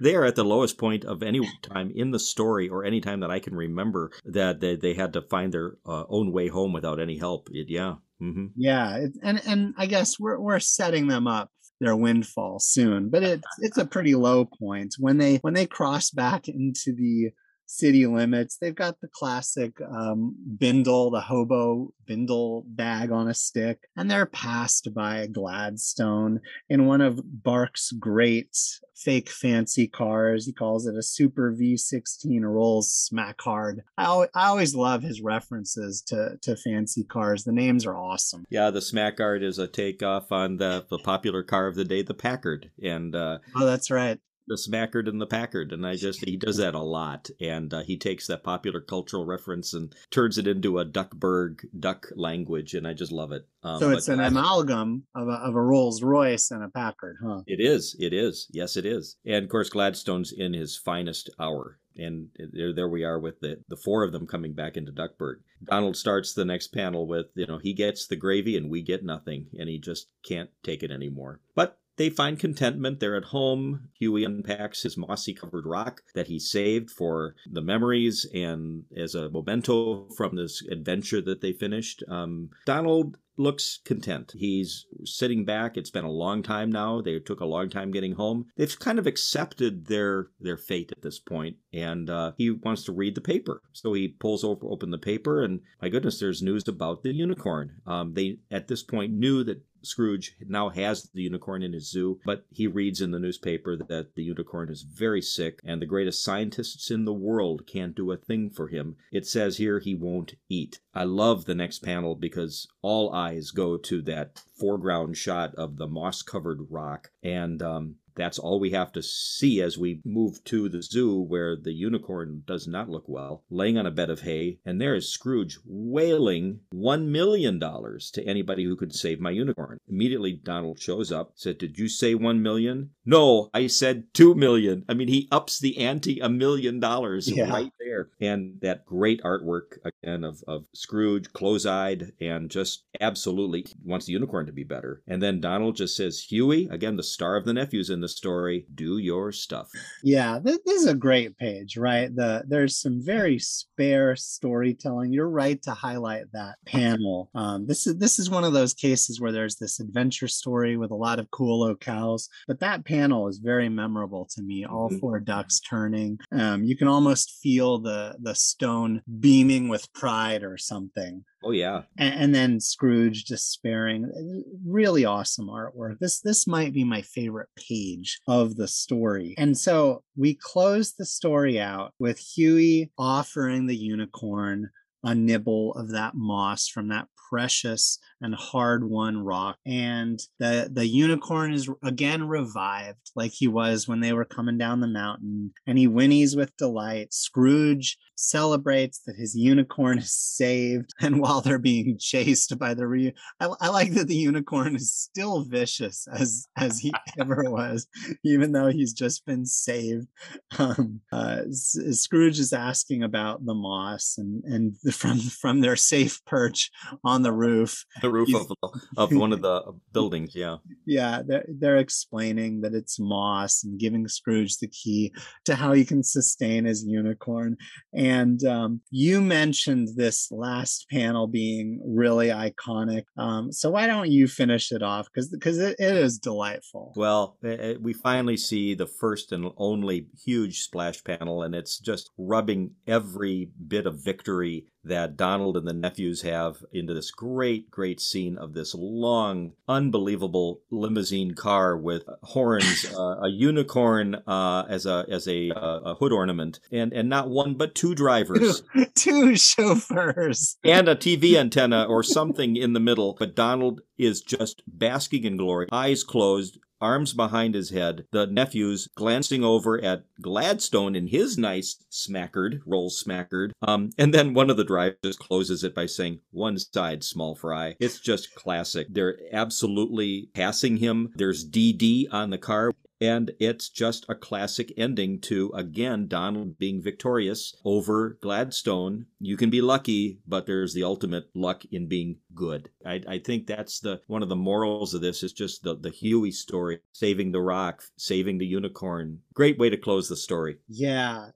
[0.00, 3.20] they are at the lowest point of any time in the story or any time
[3.20, 6.72] that I can remember that they, they had to find their uh, own way home
[6.72, 7.48] without any help.
[7.52, 7.96] It, yeah.
[8.22, 8.46] Mm-hmm.
[8.56, 11.50] Yeah, it, and and I guess we're we're setting them up
[11.80, 13.08] their windfall soon.
[13.08, 17.30] But it's it's a pretty low point when they when they cross back into the
[17.66, 18.56] city limits.
[18.56, 24.26] They've got the classic um, bindle, the hobo bindle bag on a stick, and they're
[24.26, 28.56] passed by Gladstone in one of Bark's great
[28.94, 30.46] fake fancy cars.
[30.46, 33.78] He calls it a Super V16 rolls Smackard.
[33.98, 37.44] I, al- I always love his references to, to fancy cars.
[37.44, 38.44] The names are awesome.
[38.50, 42.02] Yeah, the smack Smackard is a takeoff on the, the popular car of the day,
[42.02, 42.70] the Packard.
[42.82, 46.56] And uh, oh, that's right the Smackard and the Packard, and I just he does
[46.58, 50.78] that a lot, and uh, he takes that popular cultural reference and turns it into
[50.78, 53.46] a Duckburg duck language, and I just love it.
[53.62, 57.16] Um, so it's an I, amalgam of a, of a Rolls Royce and a Packard,
[57.24, 57.42] huh?
[57.46, 57.96] It is.
[57.98, 58.48] It is.
[58.50, 59.16] Yes, it is.
[59.24, 63.62] And of course, Gladstone's in his finest hour, and there, there we are with the
[63.68, 65.40] the four of them coming back into Duckburg.
[65.64, 69.04] Donald starts the next panel with, you know, he gets the gravy and we get
[69.04, 71.40] nothing, and he just can't take it anymore.
[71.54, 73.00] But they find contentment.
[73.00, 73.88] They're at home.
[73.98, 79.30] Huey unpacks his mossy covered rock that he saved for the memories and as a
[79.30, 82.02] memento from this adventure that they finished.
[82.08, 84.32] Um, Donald looks content.
[84.36, 85.76] He's sitting back.
[85.76, 87.00] It's been a long time now.
[87.00, 88.46] They took a long time getting home.
[88.56, 92.92] They've kind of accepted their their fate at this point, and uh, he wants to
[92.92, 93.62] read the paper.
[93.72, 97.80] So he pulls over, open the paper, and my goodness, there's news about the unicorn.
[97.86, 102.20] Um, they at this point knew that Scrooge now has the unicorn in his zoo,
[102.24, 106.22] but he reads in the newspaper that the unicorn is very sick and the greatest
[106.22, 108.96] scientists in the world can't do a thing for him.
[109.12, 110.80] It says here he won't eat.
[110.94, 115.86] I love the next panel because all eyes go to that foreground shot of the
[115.86, 117.10] moss covered rock.
[117.22, 121.56] And um, that's all we have to see as we move to the zoo where
[121.56, 125.12] the unicorn does not look well, laying on a bed of hay, and there is
[125.12, 129.78] Scrooge wailing $1 million to anybody who could save my unicorn.
[129.88, 132.90] Immediately, Donald shows up, said, Did you say $1 million?
[133.04, 134.84] No, I said $2 million.
[134.88, 138.08] I mean, he ups the ante a million dollars right there.
[138.20, 144.12] And that great artwork, again, of, of Scrooge, close eyed, and just absolutely wants the
[144.12, 145.02] unicorn to be better.
[145.06, 148.66] And then Donald just says, Huey, again, the star of the nephews in the story,
[148.74, 149.68] do your stuff.
[150.02, 152.14] Yeah, this, this is a great page, right?
[152.14, 155.12] The there's some very spare storytelling.
[155.12, 157.30] You're right to highlight that panel.
[157.34, 160.90] Um, this is this is one of those cases where there's this adventure story with
[160.90, 164.64] a lot of cool locales, but that panel is very memorable to me.
[164.64, 164.98] All mm-hmm.
[164.98, 166.18] four ducks turning.
[166.32, 171.82] Um, you can almost feel the the stone beaming with pride or something Oh yeah.
[171.98, 174.04] And, and, then Scrooge despairing.
[174.04, 175.98] Uh, really awesome artwork.
[176.00, 179.34] This this might be my favorite page of the story.
[179.38, 184.70] And so we close the story out with Huey offering the unicorn
[185.06, 189.56] a nibble of that moss from that precious and hard won rock.
[189.66, 194.80] And the the unicorn is again revived like he was when they were coming down
[194.80, 195.52] the mountain.
[195.66, 197.12] And he whinnies with delight.
[197.12, 200.92] Scrooge celebrates that his unicorn is saved.
[201.06, 204.92] And while they're being chased by the re- I, I like that the unicorn is
[204.92, 207.86] still vicious as as he ever was,
[208.24, 210.08] even though he's just been saved.
[210.58, 216.70] Um, uh, Scrooge is asking about the moss and and from from their safe perch
[217.04, 217.84] on the roof.
[218.02, 220.56] The roof of, of one of the buildings, yeah.
[220.86, 225.12] Yeah, they're they're explaining that it's moss and giving Scrooge the key
[225.44, 227.56] to how he can sustain his unicorn.
[227.94, 233.04] And um, you mentioned this last panel being really iconic.
[233.16, 235.06] Um, so why don't you finish it off?
[235.06, 236.92] Because because it, it is delightful.
[236.96, 242.10] Well, it, we finally see the first and only huge splash panel, and it's just
[242.18, 248.00] rubbing every bit of victory that Donald and the nephews have into this great, great
[248.00, 255.04] scene of this long, unbelievable limousine car with horns, uh, a unicorn uh, as a
[255.10, 259.36] as a, uh, a, hood ornament, and and not one but two drivers, two, two
[259.36, 263.16] chauffeurs, and a TV antenna or something in the middle.
[263.18, 268.88] But Donald is just basking in glory, eyes closed, arms behind his head, the nephews
[268.94, 273.52] glancing over at Gladstone in his nice Smackard, roll Smackard.
[273.62, 277.76] Um, and then one of the drivers closes it by saying, one side, small fry.
[277.80, 278.88] It's just classic.
[278.90, 281.12] They're absolutely passing him.
[281.16, 282.72] There's DD on the car.
[283.00, 289.06] And it's just a classic ending to, again, Donald being victorious over Gladstone.
[289.20, 292.70] You can be lucky, but there's the ultimate luck in being good.
[292.86, 295.90] I, I think that's the one of the morals of this is just the, the
[295.90, 299.20] Huey story, saving the rock, saving the unicorn.
[299.34, 300.56] Great way to close the story.
[300.68, 301.26] Yeah,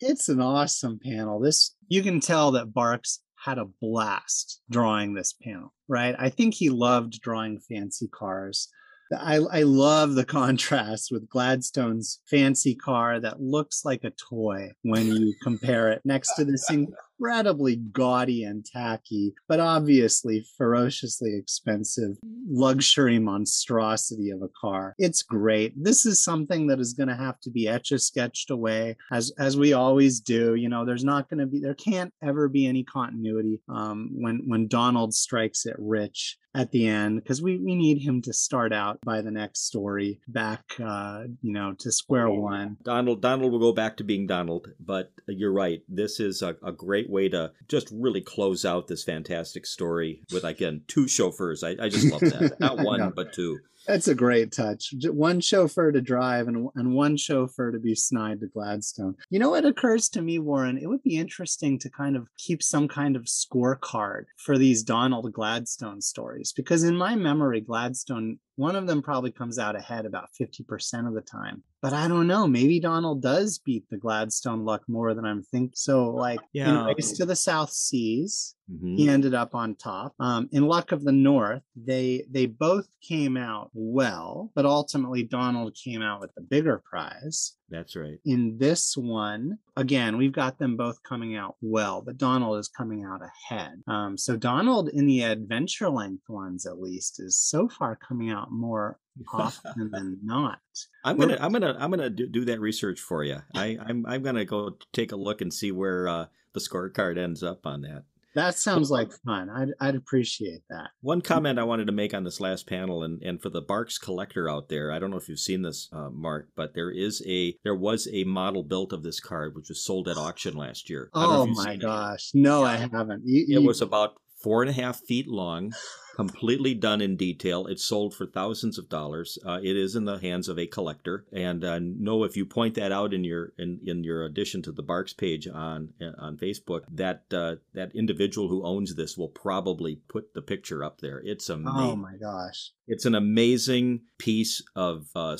[0.00, 1.40] it's an awesome panel.
[1.40, 6.14] This you can tell that Barks had a blast drawing this panel, right?
[6.18, 8.68] I think he loved drawing fancy cars.
[9.12, 15.06] I, I love the contrast with Gladstone's fancy car that looks like a toy when
[15.06, 16.66] you compare it next to this
[17.18, 22.16] incredibly gaudy and tacky, but obviously ferociously expensive
[22.48, 24.94] luxury monstrosity of a car.
[24.98, 25.72] It's great.
[25.76, 29.32] This is something that is going to have to be etch a sketched away as
[29.38, 30.54] as we always do.
[30.54, 34.42] You know, there's not going to be there can't ever be any continuity um, when
[34.46, 38.72] when Donald strikes it rich at the end because we, we need him to start
[38.72, 43.58] out by the next story back uh, you know to square one donald donald will
[43.58, 47.52] go back to being donald but you're right this is a, a great way to
[47.68, 51.62] just really close out this fantastic story with again two chauffeurs.
[51.62, 52.56] I, I just love that.
[52.60, 54.92] Not one but two that's a great touch.
[55.04, 59.16] One chauffeur to drive and, and one chauffeur to be snide to Gladstone.
[59.30, 60.78] You know what occurs to me, Warren?
[60.78, 65.32] It would be interesting to kind of keep some kind of scorecard for these Donald
[65.32, 70.30] Gladstone stories because in my memory, Gladstone one of them probably comes out ahead about
[70.40, 71.62] 50% of the time.
[71.82, 72.46] But I don't know.
[72.46, 75.72] Maybe Donald does beat the Gladstone luck more than I'm thinking.
[75.74, 76.70] So, like, yeah.
[76.70, 78.96] in Race to the South Seas, mm-hmm.
[78.96, 80.14] he ended up on top.
[80.20, 85.76] Um, in Luck of the North, they they both came out well, but ultimately Donald
[85.82, 87.56] came out with the bigger prize.
[87.68, 88.18] That's right.
[88.24, 93.04] In this one, again, we've got them both coming out well, but Donald is coming
[93.04, 93.82] out ahead.
[93.88, 98.52] Um, so Donald, in the adventure length ones at least, is so far coming out
[98.52, 98.98] more
[99.32, 100.60] often than not.
[101.04, 103.38] I'm gonna, I'm gonna, I'm gonna do, do that research for you.
[103.54, 107.42] I, I'm, I'm gonna go take a look and see where uh, the scorecard ends
[107.42, 108.04] up on that.
[108.36, 109.48] That sounds like fun.
[109.48, 110.90] I'd, I'd appreciate that.
[111.00, 113.96] One comment I wanted to make on this last panel, and, and for the Barks
[113.96, 117.22] collector out there, I don't know if you've seen this, uh, Mark, but there is
[117.26, 120.90] a there was a model built of this card which was sold at auction last
[120.90, 121.08] year.
[121.14, 122.30] Oh my gosh!
[122.34, 122.38] It.
[122.38, 123.22] No, I haven't.
[123.24, 123.58] You, you...
[123.58, 124.16] It was about
[124.46, 125.72] four and a half feet long,
[126.14, 127.66] completely done in detail.
[127.66, 129.38] It's sold for thousands of dollars.
[129.44, 132.76] Uh, it is in the hands of a collector, and uh, know if you point
[132.76, 136.82] that out in your in, in your addition to the Barks page on on Facebook,
[136.92, 141.20] that uh, that individual who owns this will probably put the picture up there.
[141.24, 141.80] It's amazing.
[141.80, 142.70] Oh my gosh!
[142.86, 145.36] It's an amazing piece of uh,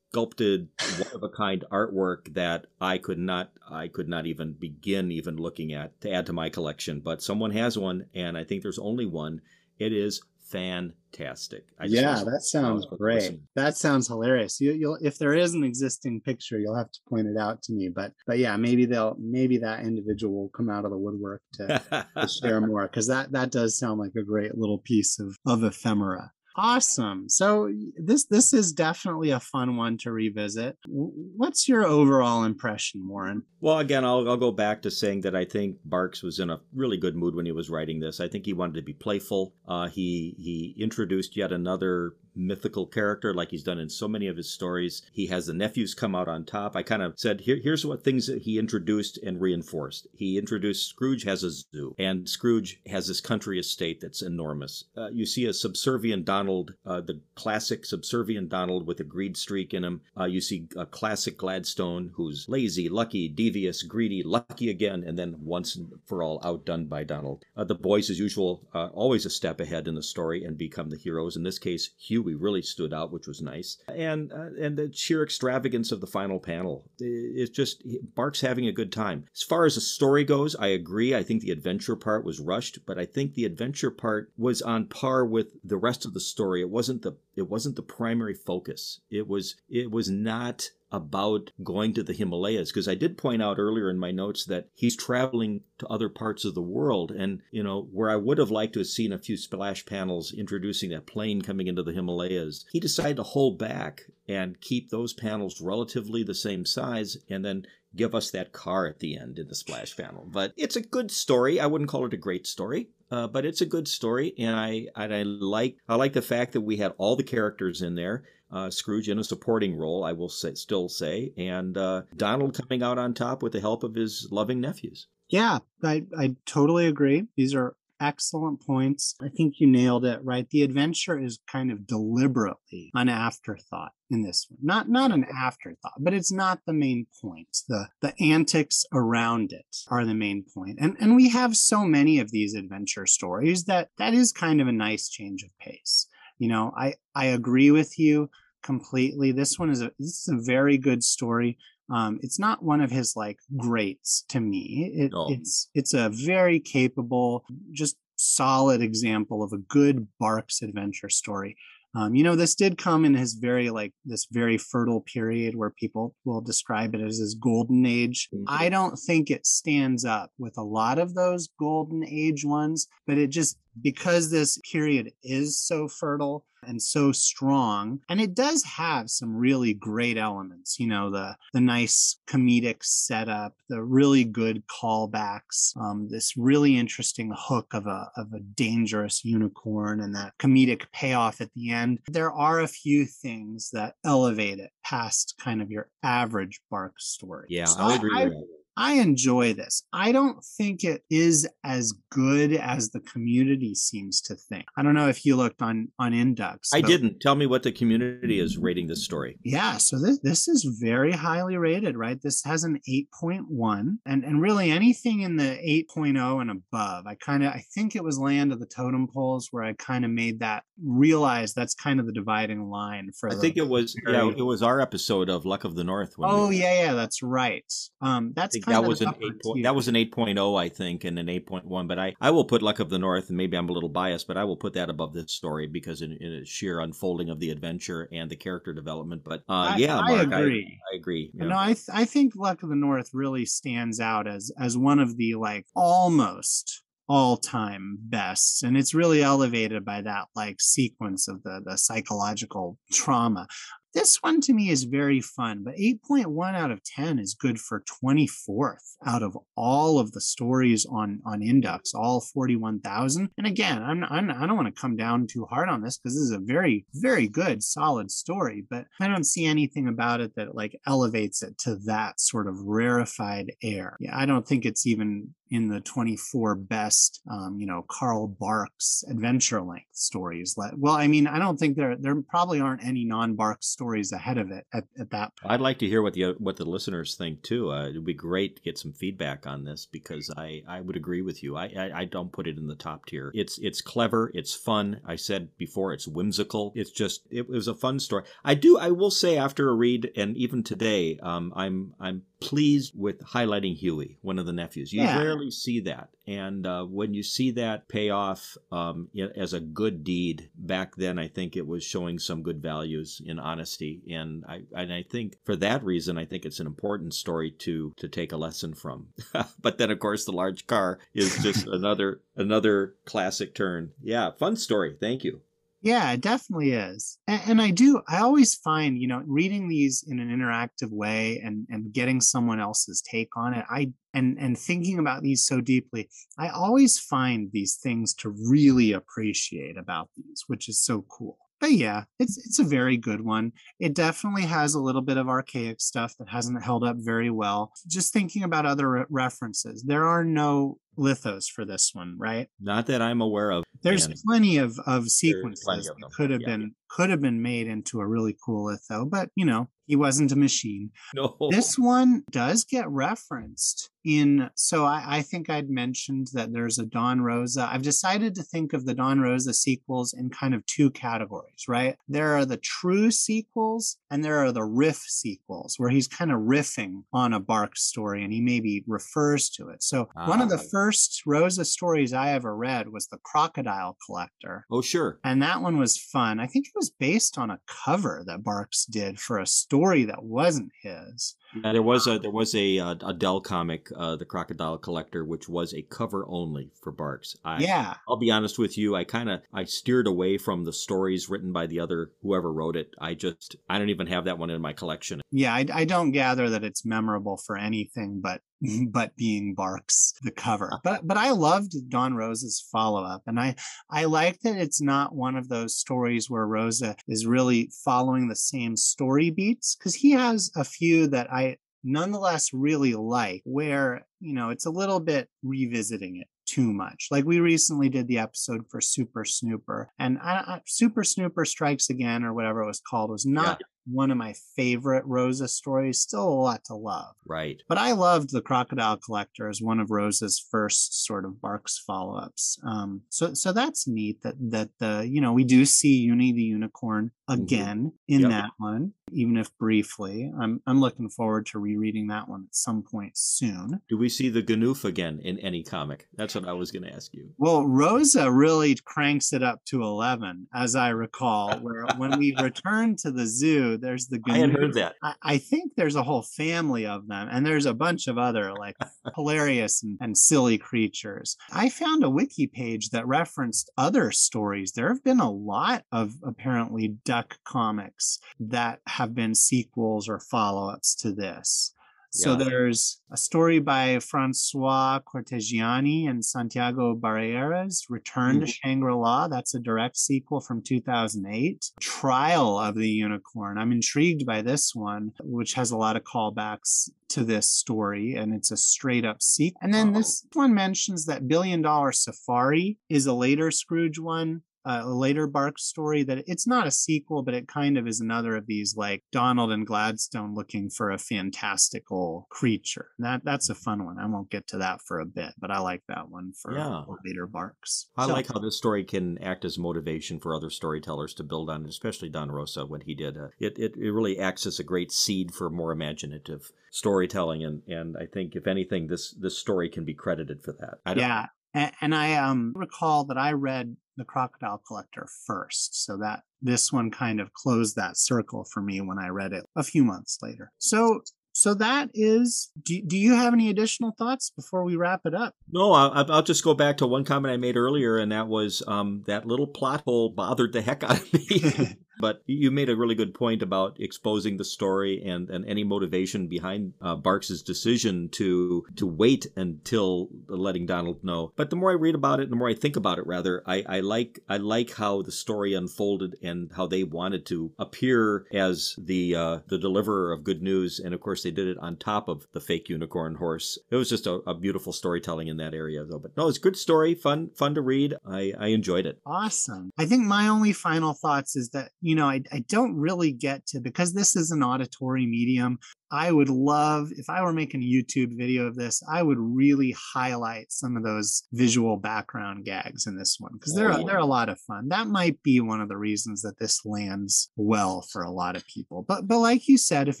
[0.14, 5.10] sculpted one of a kind artwork that I could not I could not even begin
[5.10, 7.00] even looking at to add to my collection.
[7.00, 9.40] But someone has one, and I think there's only one.
[9.76, 11.64] It is fantastic.
[11.84, 13.40] yeah, that sounds great.
[13.56, 14.60] That sounds hilarious.
[14.60, 17.72] You, will if there is an existing picture, you'll have to point it out to
[17.72, 17.88] me.
[17.88, 22.06] But but yeah, maybe they'll maybe that individual will come out of the woodwork to,
[22.16, 25.64] to share more because that that does sound like a great little piece of of
[25.64, 26.30] ephemera.
[26.56, 27.28] Awesome.
[27.28, 30.78] So this this is definitely a fun one to revisit.
[30.86, 33.42] What's your overall impression, Warren?
[33.60, 36.60] Well, again, I'll I'll go back to saying that I think Barks was in a
[36.72, 38.20] really good mood when he was writing this.
[38.20, 39.54] I think he wanted to be playful.
[39.66, 44.36] Uh, he he introduced yet another mythical character like he's done in so many of
[44.36, 45.02] his stories.
[45.12, 46.76] He has the nephews come out on top.
[46.76, 50.06] I kind of said, Here, here's what things that he introduced and reinforced.
[50.12, 54.84] He introduced Scrooge has a zoo, and Scrooge has this country estate that's enormous.
[54.96, 59.72] Uh, you see a subservient Donald, uh, the classic subservient Donald with a greed streak
[59.72, 60.00] in him.
[60.18, 65.36] Uh, you see a classic Gladstone who's lazy, lucky, devious, greedy, lucky again, and then
[65.40, 67.44] once and for all outdone by Donald.
[67.56, 70.90] Uh, the boys, as usual, uh, always a step ahead in the story and become
[70.90, 71.36] the heroes.
[71.36, 73.78] In this case, Hugh we really stood out, which was nice.
[73.88, 76.90] And uh, and the sheer extravagance of the final panel.
[76.98, 77.82] It's just
[78.14, 79.26] Barks having a good time.
[79.34, 81.14] As far as the story goes, I agree.
[81.14, 84.86] I think the adventure part was rushed, but I think the adventure part was on
[84.86, 86.60] par with the rest of the story.
[86.60, 89.00] It wasn't the it wasn't the primary focus.
[89.10, 93.58] It was it was not about going to the Himalayas because I did point out
[93.58, 97.62] earlier in my notes that he's traveling to other parts of the world and you
[97.62, 101.06] know where I would have liked to have seen a few splash panels introducing that
[101.06, 106.22] plane coming into the Himalayas he decided to hold back and keep those panels relatively
[106.22, 107.66] the same size and then
[107.96, 110.26] give us that car at the end in the splash panel.
[110.28, 111.60] But it's a good story.
[111.60, 114.86] I wouldn't call it a great story uh, but it's a good story, and I
[114.96, 118.24] and I like I like the fact that we had all the characters in there
[118.54, 122.82] uh, Scrooge in a supporting role, I will say, still say, and uh, Donald coming
[122.82, 125.08] out on top with the help of his loving nephews.
[125.28, 127.26] Yeah, I, I totally agree.
[127.36, 129.14] These are excellent points.
[129.20, 130.48] I think you nailed it right.
[130.50, 134.58] The adventure is kind of deliberately an afterthought in this one.
[134.62, 137.48] Not not an afterthought, but it's not the main point.
[137.68, 140.78] The the antics around it are the main point.
[140.80, 144.68] And and we have so many of these adventure stories that that is kind of
[144.68, 146.06] a nice change of pace.
[146.38, 148.28] You know, I I agree with you
[148.64, 149.30] completely.
[149.30, 151.56] This one is a this is a very good story.
[151.92, 154.90] Um, it's not one of his like greats to me.
[154.96, 155.28] It, no.
[155.30, 161.56] It's it's a very capable, just solid example of a good Barks adventure story.
[161.96, 165.70] Um, you know, this did come in his very like this very fertile period where
[165.70, 168.28] people will describe it as his golden age.
[168.34, 168.44] Mm-hmm.
[168.48, 173.18] I don't think it stands up with a lot of those golden age ones, but
[173.18, 179.10] it just because this period is so fertile and so strong and it does have
[179.10, 185.76] some really great elements you know the the nice comedic setup the really good callbacks
[185.76, 191.40] um, this really interesting hook of a of a dangerous unicorn and that comedic payoff
[191.40, 191.98] at the end.
[192.08, 197.46] There are a few things that elevate it past kind of your average bark story.
[197.48, 198.30] Yeah so i agree I,
[198.76, 199.84] I enjoy this.
[199.92, 204.64] I don't think it is as good as the community seems to think.
[204.76, 206.70] I don't know if you looked on on Inducks.
[206.72, 207.20] I didn't.
[207.20, 209.38] Tell me what the community is rating this story.
[209.44, 212.20] Yeah, so this this is very highly rated, right?
[212.20, 215.58] This has an 8.1 and and really anything in the
[215.94, 217.06] 8.0 and above.
[217.06, 220.04] I kind of I think it was Land of the Totem Poles where I kind
[220.04, 223.96] of made that realize that's kind of the dividing line for I think it was
[224.06, 227.22] yeah, it was our episode of Luck of the North Oh we, yeah, yeah, that's
[227.22, 227.72] right.
[228.00, 231.26] Um that's that was an eight point, that was an 8.0 I think and an
[231.26, 233.88] 8.1 but I I will put Luck of the North and maybe I'm a little
[233.88, 237.30] biased but I will put that above this story because in, in a sheer unfolding
[237.30, 240.80] of the adventure and the character development but uh, I, yeah I Mark, agree.
[240.92, 241.46] I, I agree yeah.
[241.46, 244.98] no I th- I think Luck of the North really stands out as as one
[244.98, 251.42] of the like almost all-time bests and it's really elevated by that like sequence of
[251.42, 253.46] the the psychological trauma
[253.94, 257.84] this one to me is very fun, but 8.1 out of 10 is good for
[258.04, 263.30] 24th out of all of the stories on on Inducks, all 41,000.
[263.38, 266.14] And again, I'm, I'm I don't want to come down too hard on this because
[266.14, 270.34] this is a very very good solid story, but I don't see anything about it
[270.36, 273.96] that like elevates it to that sort of rarefied air.
[274.00, 279.04] Yeah, I don't think it's even in the 24 best, um, you know, Carl Barks
[279.08, 280.56] adventure length stories.
[280.76, 284.36] Well, I mean, I don't think there there probably aren't any non Barks stories ahead
[284.36, 285.52] of it at, at that point.
[285.52, 287.70] I'd like to hear what the what the listeners think too.
[287.70, 291.22] Uh, it'd be great to get some feedback on this because I I would agree
[291.22, 291.56] with you.
[291.56, 293.30] I, I I don't put it in the top tier.
[293.32, 294.32] It's it's clever.
[294.34, 295.00] It's fun.
[295.06, 296.72] I said before it's whimsical.
[296.74, 298.24] It's just it was a fun story.
[298.44, 302.92] I do I will say after a read and even today, um, I'm I'm pleased
[302.94, 304.92] with highlighting Huey, one of the nephews.
[304.92, 305.18] You Yeah.
[305.18, 306.10] rarely see that.
[306.26, 311.18] And uh, when you see that pay off um, as a good deed, back then
[311.18, 314.02] I think it was showing some good values in honesty.
[314.10, 317.92] And I and I think for that reason, I think it's an important story to
[317.96, 319.08] to take a lesson from.
[319.62, 323.92] but then of course the large car is just another another classic turn.
[324.02, 324.96] Yeah, fun story.
[324.98, 325.40] Thank you.
[325.84, 327.18] Yeah, it definitely is.
[327.28, 331.42] And, and I do, I always find, you know, reading these in an interactive way
[331.44, 335.60] and, and getting someone else's take on it, I and and thinking about these so
[335.60, 336.08] deeply,
[336.38, 341.36] I always find these things to really appreciate about these, which is so cool.
[341.60, 343.52] But yeah, it's it's a very good one.
[343.78, 347.72] It definitely has a little bit of archaic stuff that hasn't held up very well.
[347.86, 352.48] Just thinking about other re- references, there are no lithos for this one, right?
[352.60, 353.64] Not that I'm aware of.
[353.82, 356.48] There's And- plenty of of sequences of that could have yeah.
[356.48, 360.30] been could have been made into a really cool litho, but you know, he wasn't
[360.32, 360.90] a machine.
[361.14, 361.36] No.
[361.50, 366.84] This one does get referenced in so I, I think I'd mentioned that there's a
[366.86, 367.68] Don Rosa.
[367.70, 371.96] I've decided to think of the Don Rosa sequels in kind of two categories, right?
[372.06, 376.40] There are the true sequels and there are the riff sequels where he's kind of
[376.40, 379.82] riffing on a Bark story and he maybe refers to it.
[379.82, 380.68] So one of the Ah.
[380.84, 384.66] First Rosa stories I ever read was the Crocodile Collector.
[384.70, 385.18] Oh, sure.
[385.24, 386.38] And that one was fun.
[386.38, 390.22] I think it was based on a cover that Barks did for a story that
[390.22, 391.36] wasn't his.
[391.62, 395.24] Yeah, there was a there was a uh, a Dell comic, uh, the Crocodile Collector,
[395.24, 397.36] which was a cover only for Barks.
[397.44, 397.94] I, yeah.
[398.08, 398.94] I'll be honest with you.
[398.96, 402.76] I kind of I steered away from the stories written by the other whoever wrote
[402.76, 402.94] it.
[402.98, 405.20] I just I don't even have that one in my collection.
[405.30, 408.40] Yeah, I, I don't gather that it's memorable for anything but
[408.88, 410.70] but being Barks the cover.
[410.82, 413.56] But but I loved Don Rosa's follow up, and I
[413.90, 418.36] I like that it's not one of those stories where Rosa is really following the
[418.36, 421.43] same story beats because he has a few that I
[421.84, 427.08] nonetheless really like where you know it's a little bit revisiting it too much.
[427.10, 431.90] Like we recently did the episode for super snooper and I, I, super snooper strikes
[431.90, 436.28] again or whatever it was called was not one of my favorite rosa stories still
[436.28, 437.62] a lot to love Right.
[437.68, 442.58] but I loved the Crocodile Collector as one of Rosa's first sort of Barks follow-ups.
[442.66, 446.42] Um, so so that's neat that that the you know we do see Uni the
[446.42, 448.30] Unicorn again in Yep.
[448.30, 450.30] that one, even if briefly.
[450.38, 453.80] I'm I'm looking forward to rereading that one at some point soon.
[453.88, 456.06] Do we see the Ganoof again in any comic?
[456.16, 457.30] That's what I was going to ask you.
[457.38, 461.54] Well, Rosa really cranks it up to eleven, as I recall.
[461.60, 464.94] Where when we return to the zoo, there's the I had heard that.
[465.02, 468.52] I, I think there's a whole family of them, and there's a bunch of other
[468.54, 468.76] like
[469.14, 471.36] hilarious and, and silly creatures.
[471.52, 474.72] I found a wiki page that referenced other stories.
[474.72, 480.70] There have been a lot of apparently duck comics that have been sequels or follow
[480.70, 481.72] ups to this.
[482.16, 482.44] So Yeah.
[482.44, 488.50] there's a story by Francois Corteggiani and Santiago Barreras, Return to mm-hmm.
[488.68, 489.26] Shangri-La.
[489.26, 491.72] That's a direct sequel from 2008.
[491.80, 493.58] Trial of the Unicorn.
[493.58, 498.32] I'm intrigued by this one, which has a lot of callbacks to this story, and
[498.32, 499.58] it's a straight up sequel.
[499.62, 499.98] And then Oh.
[499.98, 505.26] this one mentions that Billion Dollar Safari is a later Scrooge one uh, a later
[505.26, 508.74] Bark story that it's not a sequel, but it kind of is another of these
[508.76, 512.88] like Donald and Gladstone looking for a fantastical creature.
[512.98, 513.98] That that's a fun one.
[513.98, 516.82] I won't get to that for a bit, but I like that one for Yeah.
[517.04, 517.88] later Barks.
[517.96, 521.50] I So- like how this story can act as motivation for other storytellers to build
[521.50, 523.16] on, especially Don Rosa when he did.
[523.16, 527.62] Uh, it, it it really acts as a great seed for more imaginative storytelling, and
[527.68, 530.78] and I think if anything, this this story can be credited for that.
[530.86, 531.26] I don't, yeah.
[531.52, 536.72] And, and I um recall that I read the Crocodile Collector first, so that this
[536.72, 540.18] one kind of closed that circle for me when I read it a few months
[540.22, 540.52] later.
[540.58, 541.02] So
[541.34, 542.52] so that is.
[542.62, 545.34] Do, do you have any additional thoughts before we wrap it up?
[545.50, 548.62] No, I'll, I'll just go back to one comment I made earlier, and that was
[548.68, 551.76] um, that little plot hole bothered the heck out of me.
[552.00, 556.26] but you made a really good point about exposing the story and, and any motivation
[556.28, 561.32] behind uh, Barks's decision to to wait until letting Donald know.
[561.36, 563.06] But the more I read about it, the more I think about it.
[563.06, 567.52] Rather, I, I like I like how the story unfolded and how they wanted to
[567.58, 571.58] appear as the uh, the deliverer of good news, and of course they did it
[571.58, 573.58] on top of the fake unicorn horse.
[573.70, 575.98] It was just a, a beautiful storytelling in that area, though.
[575.98, 577.94] But no, it's a good story, fun fun to read.
[578.06, 579.00] I, I enjoyed it.
[579.06, 579.70] Awesome.
[579.78, 583.46] I think my only final thoughts is that, you know, I, I don't really get
[583.48, 585.58] to, because this is an auditory medium,
[585.94, 589.74] I would love if I were making a YouTube video of this, I would really
[589.94, 593.86] highlight some of those visual background gags in this one because they're Oh.
[593.86, 594.68] they're a lot of fun.
[594.68, 598.44] That might be one of the reasons that this lands well for a lot of
[598.46, 598.84] people.
[598.86, 600.00] But but like you said, if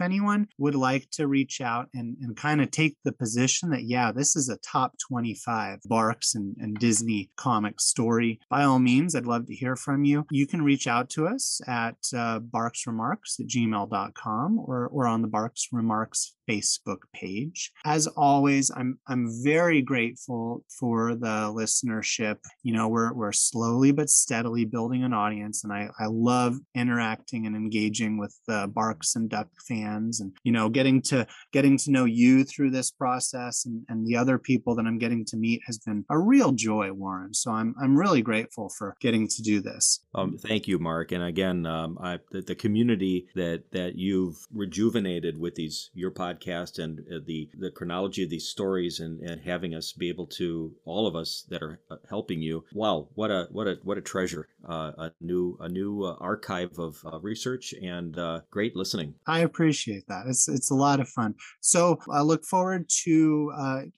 [0.00, 4.10] anyone would like to reach out and, and kind of take the position that yeah,
[4.10, 9.26] this is a top 25 Barks and, and Disney comic story, by all means, I'd
[9.26, 10.26] love to hear from you.
[10.32, 15.28] You can reach out to us at uh, barksremarks at gmail.com or, or on the
[15.28, 16.33] Barks Remarks remarks.
[16.48, 17.72] Facebook page.
[17.84, 22.36] As always, I'm I'm very grateful for the listenership.
[22.62, 27.46] You know, we're we're slowly but steadily building an audience, and I I love interacting
[27.46, 31.90] and engaging with the Barks and Duck fans, and you know, getting to getting to
[31.90, 35.62] know you through this process, and and the other people that I'm getting to meet
[35.66, 37.34] has been a real joy, Warren.
[37.34, 40.00] So I'm I'm really grateful for getting to do this.
[40.14, 41.12] Um, thank you, Mark.
[41.12, 46.33] And again, um, I, the, the community that that you've rejuvenated with these your podcast
[46.78, 50.72] and uh, the the chronology of these stories and, and having us be able to
[50.84, 52.64] all of us that are uh, helping you.
[52.72, 54.48] Wow, what a what a what a treasure!
[54.68, 59.14] Uh, a new a new uh, archive of uh, research and uh, great listening.
[59.26, 60.26] I appreciate that.
[60.26, 61.34] It's it's a lot of fun.
[61.60, 63.52] So I look forward to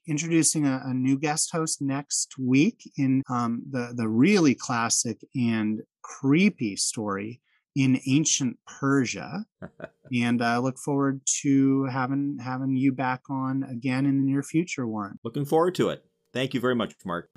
[0.07, 5.81] introducing a, a new guest host next week in um, the the really classic and
[6.03, 7.41] creepy story
[7.77, 9.44] in ancient Persia,
[10.12, 14.89] and I look forward to having having you back on again in the near future,
[14.89, 15.19] Warren.
[15.23, 16.05] Looking forward to it.
[16.32, 17.31] Thank you very much, Mark.